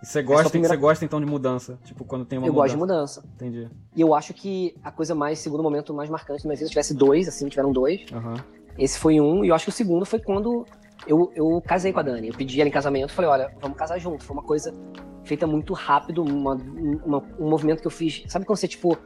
[0.02, 0.74] E você gosta, primeira...
[0.74, 1.78] você gosta então de mudança?
[1.84, 2.62] Tipo, quando tem uma eu mudança.
[2.62, 3.24] gosto de mudança.
[3.34, 3.68] Entendi.
[3.94, 7.28] E eu acho que a coisa mais, segundo momento mais marcante vida, se tivesse dois,
[7.28, 8.10] assim, tiveram dois.
[8.10, 8.34] Uhum.
[8.78, 10.64] Esse foi um, e eu acho que o segundo foi quando
[11.06, 12.28] eu, eu casei com a Dani.
[12.28, 14.24] Eu pedi ela em casamento, falei, olha, vamos casar junto.
[14.24, 14.74] Foi uma coisa
[15.24, 16.54] feita muito rápido, uma,
[17.04, 18.22] uma, um movimento que eu fiz.
[18.26, 18.96] Sabe quando você, tipo,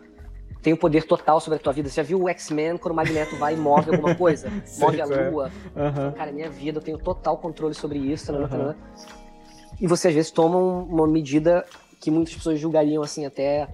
[0.63, 1.89] tem o poder total sobre a tua vida?
[1.89, 4.51] Você já viu o X-Men quando o Magneto vai e move alguma coisa?
[4.79, 5.51] move a lua.
[5.77, 5.83] É.
[5.83, 6.13] Uhum.
[6.13, 8.33] Cara, minha vida, eu tenho total controle sobre isso.
[8.33, 8.75] Uhum.
[9.81, 11.65] E você, às vezes, toma uma medida
[12.01, 13.69] que muitas pessoas julgariam, assim, até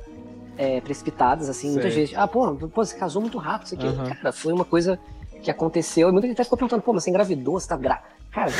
[0.56, 1.68] é, precipitadas, assim.
[1.68, 1.72] Sei.
[1.72, 3.86] Muitas vezes, ah, pô, pô, você casou muito rápido, isso aqui.
[3.86, 4.14] Uhum.
[4.14, 4.98] Cara, foi uma coisa
[5.40, 6.08] que aconteceu.
[6.08, 8.02] E muita gente até ficou perguntando, pô, mas você engravidou, você tá gra...
[8.30, 8.50] Cara.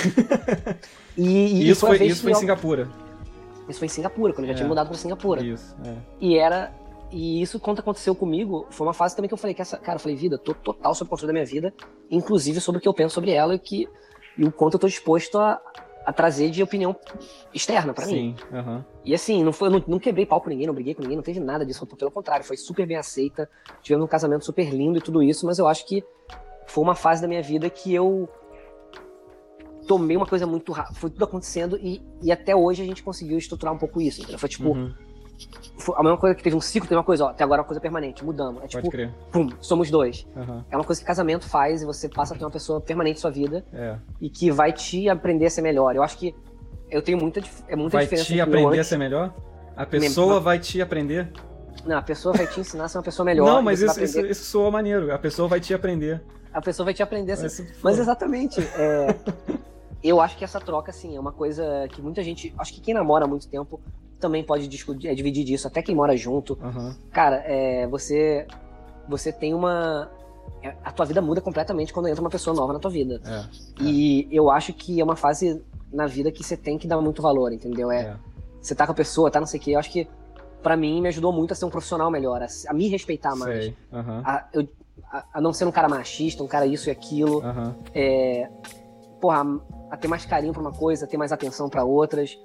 [1.17, 2.89] e, e, isso foi, isso foi em Singapura.
[3.69, 4.57] Isso foi em Singapura, quando eu já é.
[4.57, 5.43] tinha mudado pra Singapura.
[5.43, 5.95] Isso, é.
[6.21, 6.73] E era.
[7.13, 9.77] E isso, quando aconteceu comigo, foi uma fase também que eu falei que essa.
[9.77, 11.73] Cara, eu falei, vida, tô total sob controle da minha vida,
[12.11, 13.89] inclusive sobre o que eu penso sobre ela e, que,
[14.37, 15.61] e o quanto eu tô disposto a,
[16.05, 16.95] a trazer de opinião
[17.53, 18.37] externa para mim.
[18.37, 18.57] Sim.
[18.57, 18.85] Uhum.
[19.05, 21.23] E assim, não, foi, não, não, quebrei pau com ninguém, não briguei com ninguém, não
[21.23, 21.85] teve nada disso.
[21.87, 23.49] Pelo contrário, foi super bem aceita.
[23.83, 26.05] Tivemos um casamento super lindo e tudo isso, mas eu acho que
[26.71, 28.29] foi uma fase da minha vida que eu
[29.87, 30.99] tomei uma coisa muito rápida.
[30.99, 34.21] Foi tudo acontecendo e, e até hoje a gente conseguiu estruturar um pouco isso.
[34.21, 34.39] Entendeu?
[34.39, 34.71] Foi tipo.
[34.71, 34.95] Uhum.
[35.79, 37.63] Foi a mesma coisa que teve um ciclo, teve uma coisa, ó, até agora é
[37.63, 38.63] uma coisa permanente, mudamos.
[38.63, 39.11] É tipo, Pode crer.
[39.33, 40.27] pum, somos dois.
[40.37, 40.63] Uhum.
[40.71, 43.21] É uma coisa que casamento faz e você passa a ter uma pessoa permanente na
[43.23, 43.97] sua vida é.
[44.21, 45.97] e que vai te aprender a ser melhor.
[45.97, 46.35] Eu acho que
[46.91, 48.29] eu tenho muita, é muita vai diferença.
[48.29, 48.81] Vai te aprender antes...
[48.81, 49.35] a ser melhor?
[49.75, 51.33] A pessoa vai te aprender?
[51.87, 53.47] Não, a pessoa vai te ensinar a ser uma pessoa melhor.
[53.47, 55.13] Não, mas isso, isso, isso soa maneiro.
[55.13, 56.23] A pessoa vai te aprender
[56.53, 57.67] a pessoa vai te aprender assim.
[57.83, 58.61] Mas exatamente.
[58.61, 59.15] É,
[60.03, 62.55] eu acho que essa troca, assim, é uma coisa que muita gente.
[62.59, 63.81] Acho que quem namora há muito tempo
[64.19, 66.59] também pode discutir, é, dividir disso, até quem mora junto.
[66.63, 66.95] Uhum.
[67.11, 68.47] Cara, é, você.
[69.09, 70.11] Você tem uma.
[70.63, 73.21] É, a tua vida muda completamente quando entra uma pessoa nova na tua vida.
[73.25, 73.45] É,
[73.83, 77.23] e eu acho que é uma fase na vida que você tem que dar muito
[77.23, 77.91] valor, entendeu?
[77.91, 78.17] É, é.
[78.61, 79.71] Você tá com a pessoa, tá não sei o quê.
[79.73, 80.07] Eu acho que
[80.63, 83.69] para mim me ajudou muito a ser um profissional melhor, a, a me respeitar mais.
[83.91, 84.23] Uhum.
[84.25, 84.69] A, eu,
[85.11, 87.39] a, não ser um cara machista, um cara isso e aquilo.
[87.45, 87.75] Uhum.
[87.95, 88.49] É,
[89.21, 89.45] porra,
[89.91, 92.39] a ter mais carinho pra uma coisa, a ter mais atenção para outras.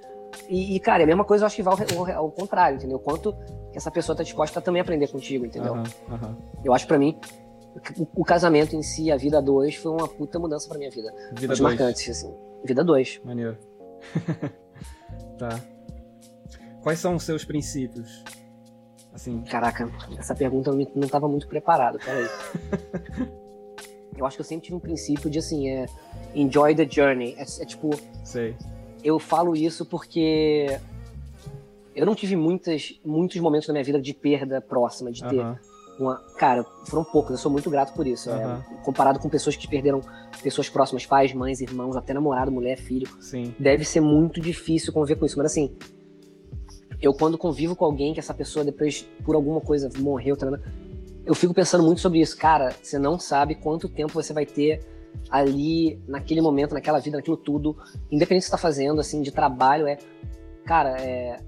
[0.49, 2.99] E, e, cara, é a mesma coisa eu acho que vai ao, ao, contrário, entendeu?
[2.99, 3.33] Quanto
[3.71, 5.73] que essa pessoa tá disposta a também aprender contigo, entendeu?
[5.73, 5.83] Uhum.
[6.09, 6.35] Uhum.
[6.63, 7.17] Eu acho para mim,
[7.97, 11.13] o, o, casamento em si, a vida dois, foi uma puta mudança pra minha vida.
[11.33, 11.59] Vida dois.
[11.59, 12.33] marcantes, assim.
[12.63, 13.21] Vida dois.
[13.23, 13.57] Maneiro.
[15.37, 15.59] tá.
[16.81, 18.23] Quais são os seus princípios?
[19.15, 19.41] Assim.
[19.49, 22.27] Caraca, essa pergunta eu não estava muito preparado, peraí.
[24.17, 25.85] eu acho que eu sempre tive um princípio de assim, é
[26.35, 27.33] enjoy the journey.
[27.37, 27.91] É, é tipo.
[28.25, 28.53] Sei.
[29.01, 30.79] Eu falo isso porque
[31.95, 35.39] eu não tive muitas, muitos momentos na minha vida de perda próxima, de ter.
[35.39, 35.59] Uh -huh.
[35.97, 38.29] Uma, cara, foram poucos, eu sou muito grato por isso.
[38.29, 38.59] Uh -huh.
[38.59, 40.01] é, comparado com pessoas que perderam
[40.43, 43.07] pessoas próximas, pais, mães, irmãos, até namorado, mulher, filho.
[43.21, 43.55] Sim.
[43.57, 45.37] Deve ser muito difícil conviver com isso.
[45.37, 45.73] Mas assim,
[47.01, 50.47] eu quando convivo com alguém que essa pessoa depois, por alguma coisa, morreu, tá
[51.25, 52.37] eu fico pensando muito sobre isso.
[52.37, 54.79] Cara, você não sabe quanto tempo você vai ter
[55.29, 57.75] ali, naquele momento, naquela vida, naquilo tudo,
[58.11, 59.97] independente do que você tá fazendo, assim, de trabalho, é,
[60.65, 61.39] cara, é,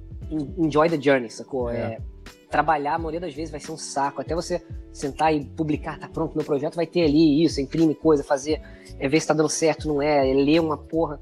[0.57, 1.69] enjoy the journey, sacou?
[1.69, 1.77] É.
[1.77, 2.01] é.
[2.49, 4.21] trabalhar, a maioria das vezes, vai ser um saco.
[4.21, 8.23] Até você sentar e publicar, tá pronto, meu projeto vai ter ali isso, imprime coisa,
[8.23, 8.61] fazer,
[8.99, 11.19] é ver se tá dando certo, não é, é ler uma porra.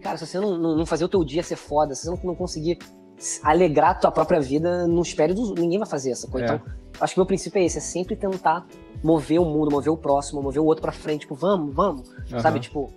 [0.00, 2.18] Cara, se você não, não, não fazer o teu dia ser foda, se você não,
[2.22, 2.78] não conseguir
[3.42, 6.46] alegrar a tua própria vida, não espere dos, ninguém vai fazer essa coisa.
[6.46, 6.54] É.
[6.54, 8.66] Então, acho que o meu princípio é esse, é sempre tentar
[9.02, 12.40] mover o mundo, mover o próximo, mover o outro para frente, tipo, vamos, vamos, uhum.
[12.40, 12.60] sabe?
[12.60, 12.92] Tipo,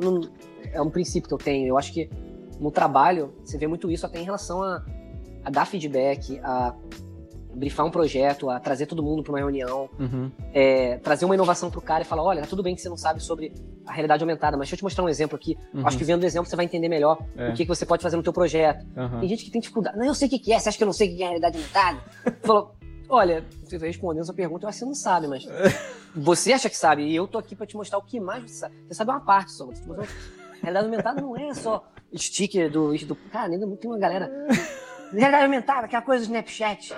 [0.00, 0.20] não,
[0.72, 1.66] é um princípio que eu tenho.
[1.66, 2.08] Eu acho que
[2.60, 4.84] no trabalho, você vê muito isso até em relação a,
[5.44, 6.74] a dar feedback, a
[7.54, 10.30] brifar um projeto, a trazer todo mundo para uma reunião, uhum.
[10.52, 12.88] é, trazer uma inovação para o cara e falar, olha, tá tudo bem que você
[12.88, 13.52] não sabe sobre
[13.86, 15.56] a realidade aumentada, mas deixa eu te mostrar um exemplo aqui.
[15.72, 15.86] Uhum.
[15.86, 17.50] Acho que vendo o exemplo você vai entender melhor é.
[17.50, 18.86] o que, que você pode fazer no teu projeto.
[18.96, 19.20] Uhum.
[19.20, 19.98] Tem gente que tem dificuldade.
[19.98, 21.22] Não, eu sei o que, que é, você acha que eu não sei o que
[21.22, 21.98] é a realidade aumentada?
[22.42, 22.74] Falou,
[23.08, 25.46] olha, você respondendo essa pergunta, eu acho que você não sabe, mas
[26.14, 28.58] você acha que sabe, e eu tô aqui para te mostrar o que mais você
[28.58, 28.74] sabe.
[28.86, 29.64] Você sabe uma parte só.
[29.64, 31.84] A realidade aumentada não é só
[32.16, 32.96] sticker do.
[32.96, 34.30] do cara, ainda tem uma galera.
[35.12, 36.94] Realidade aumentada, aquela coisa do Snapchat.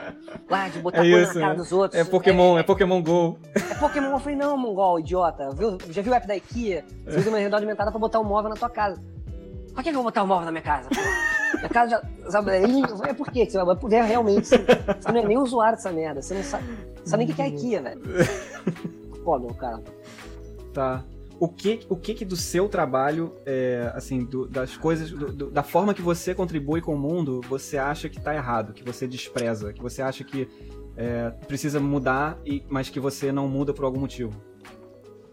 [0.48, 2.00] Lá, de botar é coisa na cara dos outros.
[2.00, 3.38] É Pokémon, é, é Pokémon Go.
[3.54, 4.10] É Pokémon.
[4.10, 5.50] Eu falei, não, Mongol, idiota.
[5.50, 6.84] Viu, já viu o app da IKEA?
[7.04, 9.00] Você usa uma realidade aumentada pra botar um móvel na tua casa.
[9.74, 10.88] Pra que, eu vou botar um móvel na minha casa?
[11.56, 12.30] minha casa já.
[12.30, 13.48] Sabe, é por quê?
[13.48, 14.48] Você vai poder realmente.
[14.48, 16.20] Você, você, não é nem usuário dessa merda.
[16.20, 16.64] Você não sabe,
[17.04, 18.00] sabe nem o que é IKEA, velho.
[19.24, 19.82] Pô, meu cara.
[20.72, 21.04] Tá
[21.40, 25.50] o que o que, que do seu trabalho, é, assim, do, das coisas, do, do,
[25.50, 29.09] da forma que você contribui com o mundo, você acha que está errado, que você
[29.09, 30.46] despreza, que você acha que
[30.98, 34.38] é, precisa mudar, e, mas que você não muda por algum motivo?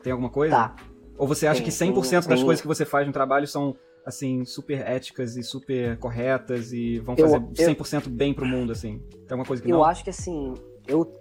[0.01, 0.55] Tem alguma coisa?
[0.55, 0.75] Tá.
[1.17, 2.45] Ou você acha tem, que 100% tem, das tem...
[2.45, 7.17] coisas que você faz no trabalho são, assim, super éticas e super corretas e vão
[7.17, 8.99] fazer eu, 100% eu, bem pro mundo, assim?
[9.09, 9.79] Tem alguma coisa que eu não?
[9.79, 10.53] Eu acho que, assim,
[10.87, 11.11] eu,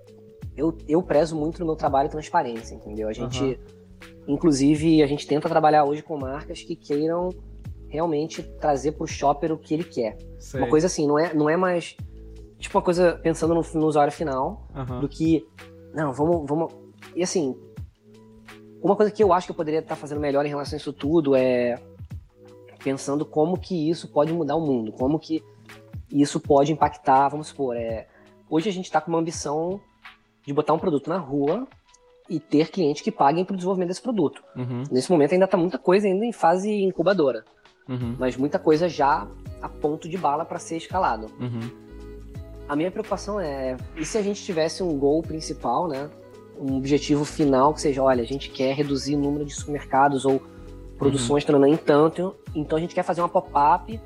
[0.57, 3.09] eu, eu prezo muito no meu trabalho transparência, entendeu?
[3.09, 3.43] A gente...
[3.43, 3.86] Uhum
[4.27, 7.31] Inclusive, a gente tenta trabalhar hoje com marcas que queiram
[7.89, 10.17] realmente trazer para o shopper o que ele quer.
[10.39, 10.61] Sei.
[10.61, 11.97] Uma coisa assim, não é, não é mais
[12.59, 15.01] tipo uma coisa pensando no, no usuário final uhum.
[15.01, 15.47] do que
[15.95, 16.73] não, vamos, vamos.
[17.15, 17.57] E assim,
[18.83, 20.93] uma coisa que eu acho que eu poderia estar fazendo melhor em relação a isso
[20.93, 21.77] tudo é
[22.83, 25.43] pensando como que isso pode mudar o mundo, como que
[26.11, 28.07] isso pode impactar, vamos supor, é,
[28.49, 29.81] hoje a gente está com uma ambição
[30.47, 31.67] de botar um produto na rua
[32.29, 34.43] e ter clientes que paguem para o desenvolvimento desse produto.
[34.57, 34.85] Uhum.
[34.91, 37.45] Nesse momento ainda está muita coisa ainda em fase incubadora,
[37.89, 38.17] uhum.
[38.19, 39.27] mas muita coisa já
[39.61, 41.27] a ponto de bala para ser escalado.
[41.41, 41.71] Uhum.
[42.69, 46.11] A minha preocupação é, e se a gente tivesse um goal principal, né,
[46.61, 50.43] um objetivo final que seja, olha, a gente quer reduzir o número de supermercados ou
[50.99, 51.67] produções uhum.
[51.67, 54.01] em tanto, então a gente quer fazer uma pop-up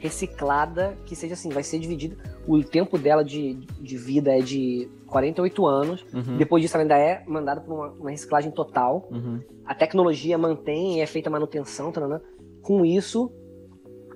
[0.00, 2.16] reciclada que seja assim, vai ser dividida,
[2.48, 6.06] o tempo dela de, de vida é de 48 anos.
[6.12, 6.38] Uhum.
[6.38, 9.06] Depois disso, ela ainda é mandada para uma, uma, reciclagem total.
[9.10, 9.40] Uhum.
[9.64, 11.92] A tecnologia mantém é feita manutenção.
[11.92, 12.20] Tá,
[12.62, 13.30] Com isso,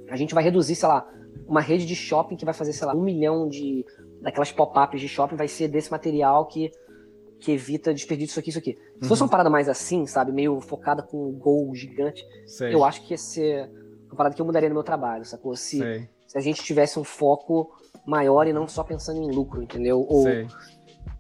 [0.09, 1.07] a gente vai reduzir, sei lá,
[1.47, 3.85] uma rede de shopping que vai fazer, sei lá, um milhão de
[4.23, 6.73] daquelas pop-ups de shopping vai ser desse material que,
[7.39, 8.73] que evita desperdício isso aqui, isso aqui.
[8.73, 9.09] Se uhum.
[9.09, 12.73] fosse uma parada mais assim, sabe, meio focada com um gol gigante, Sei.
[12.73, 13.71] eu acho que ia ser
[14.15, 15.55] uma parada que eu mudaria no meu trabalho, sacou?
[15.57, 17.71] Se, se a gente tivesse um foco
[18.07, 20.07] maior e não só pensando em lucro, entendeu?
[20.09, 20.47] Ou Sei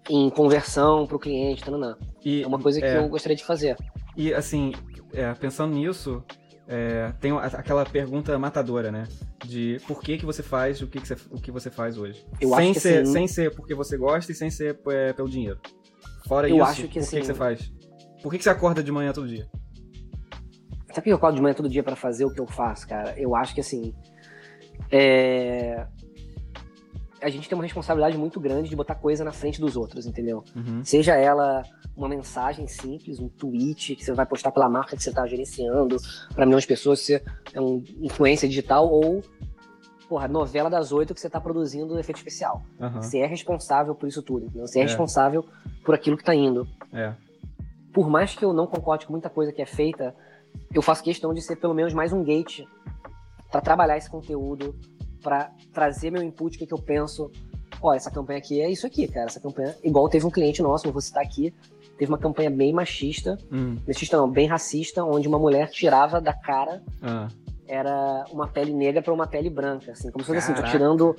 [0.08, 3.44] em conversão para o cliente, não, E, é uma coisa que é, eu gostaria de
[3.44, 3.76] fazer.
[4.16, 4.72] E assim,
[5.12, 6.22] é, pensando nisso,
[6.68, 9.08] é, tem aquela pergunta matadora, né?
[9.44, 12.24] De por que, que você faz o que, que você, o que você faz hoje.
[12.40, 15.28] Eu sem, acho ser, assim, sem ser porque você gosta e sem ser é, pelo
[15.28, 15.58] dinheiro.
[16.26, 17.72] Fora eu isso, acho que, por assim, que, que você faz?
[18.22, 19.48] Por que, que você acorda de manhã todo dia?
[20.94, 22.86] Sabe por que eu acordo de manhã todo dia para fazer o que eu faço,
[22.86, 23.18] cara?
[23.18, 23.94] Eu acho que assim.
[24.90, 25.86] É
[27.24, 30.44] a gente tem uma responsabilidade muito grande de botar coisa na frente dos outros, entendeu?
[30.54, 30.84] Uhum.
[30.84, 31.62] Seja ela
[31.96, 35.96] uma mensagem simples, um tweet que você vai postar pela marca que você está gerenciando
[36.34, 37.22] para milhões de pessoas, se
[37.54, 39.22] é um influência digital ou
[40.06, 42.62] porra, novela das oito que você está produzindo efeito especial.
[42.78, 43.00] Uhum.
[43.00, 44.66] Você é responsável por isso tudo, entendeu?
[44.66, 44.84] Você é, é.
[44.84, 45.46] responsável
[45.82, 46.68] por aquilo que está indo.
[46.92, 47.14] É.
[47.92, 50.14] Por mais que eu não concorde com muita coisa que é feita,
[50.72, 52.64] eu faço questão de ser pelo menos mais um gate
[53.50, 54.74] para trabalhar esse conteúdo,
[55.22, 57.30] para trazer meu input, o que, que eu penso.
[57.80, 59.26] Ó, essa campanha aqui é isso aqui, cara.
[59.26, 61.54] Essa campanha, igual teve um cliente nosso, vou citar aqui,
[61.98, 63.76] teve uma campanha bem machista, hum.
[63.86, 67.28] machista não, bem racista, onde uma mulher tirava da cara ah.
[67.66, 71.14] era uma pele negra para uma pele branca, assim, como se fosse assim, tô tirando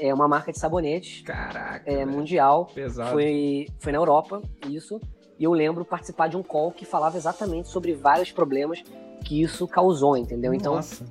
[0.00, 3.12] é uma marca de sabonete, Caraca, é mundial, Pesado.
[3.12, 5.00] foi foi na Europa, isso.
[5.38, 8.82] E eu lembro participar de um call que falava exatamente sobre vários problemas
[9.24, 10.52] que isso causou, entendeu?
[10.54, 11.04] Então, Nossa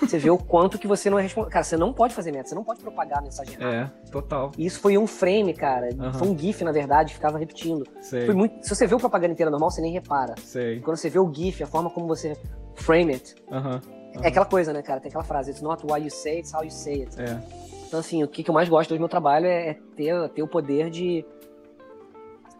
[0.00, 1.52] Você vê o quanto que você não é responsável.
[1.52, 3.92] Cara, você não pode fazer meta, você não pode propagar a mensagem errada.
[4.06, 4.52] É, total.
[4.56, 5.88] E isso foi um frame, cara.
[5.94, 6.12] Uhum.
[6.12, 7.86] Foi um GIF, na verdade, ficava repetindo.
[8.00, 8.28] Sei.
[8.32, 8.64] Muito...
[8.64, 10.34] Se você vê o propaganda inteira normal, você nem repara.
[10.42, 10.80] Sei.
[10.80, 12.36] Quando você vê o GIF, a forma como você
[12.74, 13.34] frame it.
[13.50, 13.58] Uhum.
[13.58, 13.80] Uhum.
[14.22, 15.00] É aquela coisa, né, cara?
[15.00, 17.20] Tem aquela frase, it's not what you say, it's how you say it.
[17.20, 17.38] É.
[17.86, 20.48] Então, assim, o que eu mais gosto do meu trabalho é, é ter, ter o
[20.48, 21.24] poder de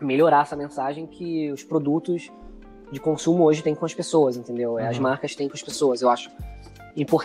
[0.01, 2.31] melhorar essa mensagem que os produtos
[2.91, 4.73] de consumo hoje têm com as pessoas, entendeu?
[4.73, 4.89] Uhum.
[4.89, 6.03] As marcas têm com as pessoas.
[6.03, 6.31] Eu acho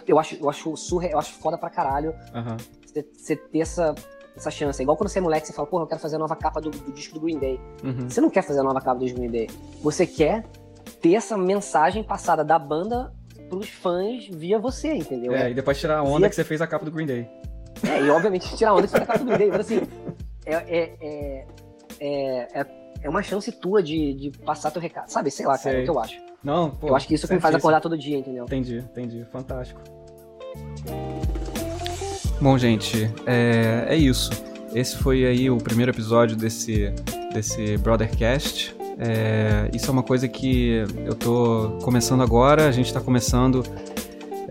[0.07, 2.57] eu acho, eu acho surre, eu acho foda pra caralho uhum.
[2.85, 3.95] você, ter essa,
[4.35, 4.81] essa chance.
[4.81, 6.59] É igual quando você é moleque, você fala, porra, eu quero fazer a nova capa
[6.59, 7.59] do, do disco do Green Day.
[7.83, 8.09] Uhum.
[8.09, 9.49] Você não quer fazer a nova capa do Green Day.
[9.81, 10.45] Você quer
[11.01, 13.13] ter essa mensagem passada da banda
[13.49, 15.33] pros fãs via você, entendeu?
[15.33, 16.29] É, e depois tirar a onda via...
[16.29, 17.29] que você fez a capa do Green Day.
[17.83, 19.49] É, e obviamente tirar a onda que você fez a capa do Green Day.
[19.51, 19.81] Mas assim,
[20.45, 21.45] é, é, é,
[22.01, 22.65] é,
[23.03, 25.09] é uma chance tua de, de passar teu recado.
[25.09, 26.17] Sabe, sei lá, cara, é o que eu acho.
[26.43, 28.45] Não, pô, Eu acho que isso que me faz acordar todo dia, entendeu?
[28.45, 29.25] Entendi, entendi.
[29.31, 29.79] Fantástico.
[32.41, 34.31] Bom, gente, é, é isso.
[34.73, 36.91] Esse foi aí o primeiro episódio desse,
[37.33, 38.75] desse Brothercast.
[38.97, 43.63] É, isso é uma coisa que eu tô começando agora, a gente tá começando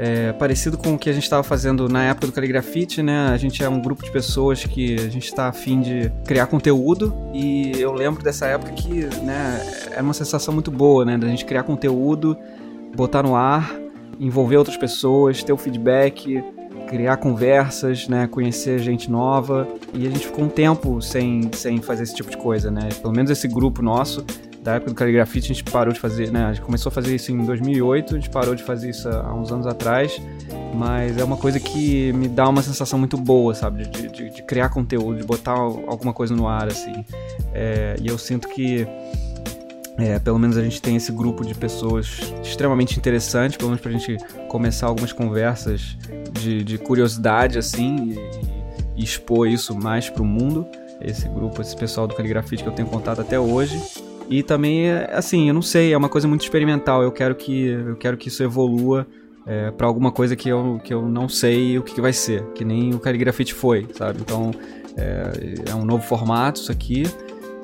[0.02, 3.28] é, parecido com o que a gente estava fazendo na época do Caligrafite, né?
[3.28, 7.14] A gente é um grupo de pessoas que a gente está afim de criar conteúdo
[7.34, 9.60] e eu lembro dessa época que, né,
[9.90, 11.18] era uma sensação muito boa, né?
[11.18, 12.34] Da gente criar conteúdo,
[12.96, 13.78] botar no ar,
[14.18, 16.42] envolver outras pessoas, ter o feedback,
[16.88, 19.68] criar conversas, né, conhecer gente nova.
[19.92, 22.88] E a gente ficou um tempo sem, sem fazer esse tipo de coisa, né?
[23.02, 24.24] Pelo menos esse grupo nosso
[24.62, 26.44] da época do caligrafite, a gente parou de fazer, né?
[26.44, 29.34] A gente começou a fazer isso em 2008, a gente parou de fazer isso há
[29.34, 30.20] uns anos atrás,
[30.74, 33.86] mas é uma coisa que me dá uma sensação muito boa, sabe?
[33.86, 37.04] De, de, de criar conteúdo, de botar alguma coisa no ar, assim.
[37.54, 38.86] É, e eu sinto que,
[39.96, 43.90] é, pelo menos a gente tem esse grupo de pessoas extremamente interessante, pelo menos pra
[43.90, 44.18] gente
[44.48, 45.96] começar algumas conversas
[46.32, 48.10] de, de curiosidade, assim,
[48.94, 50.66] e, e expor isso mais pro mundo
[51.00, 53.80] esse grupo, esse pessoal do Caligrafite que eu tenho contato até hoje.
[54.30, 57.02] E também, assim, eu não sei, é uma coisa muito experimental.
[57.02, 59.04] Eu quero que, eu quero que isso evolua
[59.44, 62.44] é, para alguma coisa que eu, que eu não sei o que, que vai ser,
[62.54, 64.20] que nem o Caligrafite foi, sabe?
[64.20, 64.52] Então,
[64.96, 67.02] é, é um novo formato isso aqui.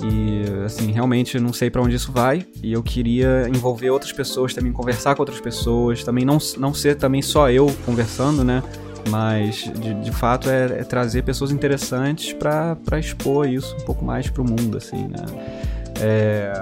[0.02, 2.44] E, assim, realmente não sei para onde isso vai.
[2.61, 6.02] E eu queria envolver outras pessoas também, conversar com outras pessoas.
[6.02, 8.61] Também não, não ser também só eu conversando, né?
[9.09, 14.29] Mas, de, de fato, é, é trazer pessoas interessantes para expor isso um pouco mais
[14.29, 15.24] pro mundo, assim, né?
[16.00, 16.52] É...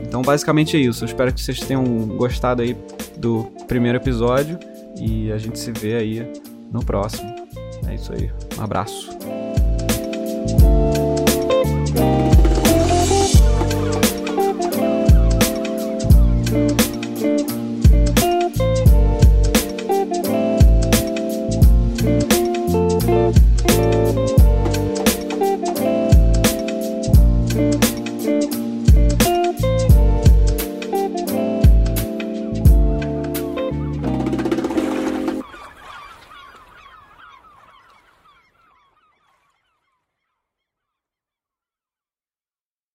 [0.00, 1.04] Então, basicamente é isso.
[1.04, 1.84] Eu espero que vocês tenham
[2.16, 2.76] gostado aí
[3.16, 4.58] do primeiro episódio
[4.98, 6.32] e a gente se vê aí
[6.72, 7.34] no próximo.
[7.88, 8.30] É isso aí.
[8.58, 9.16] Um abraço.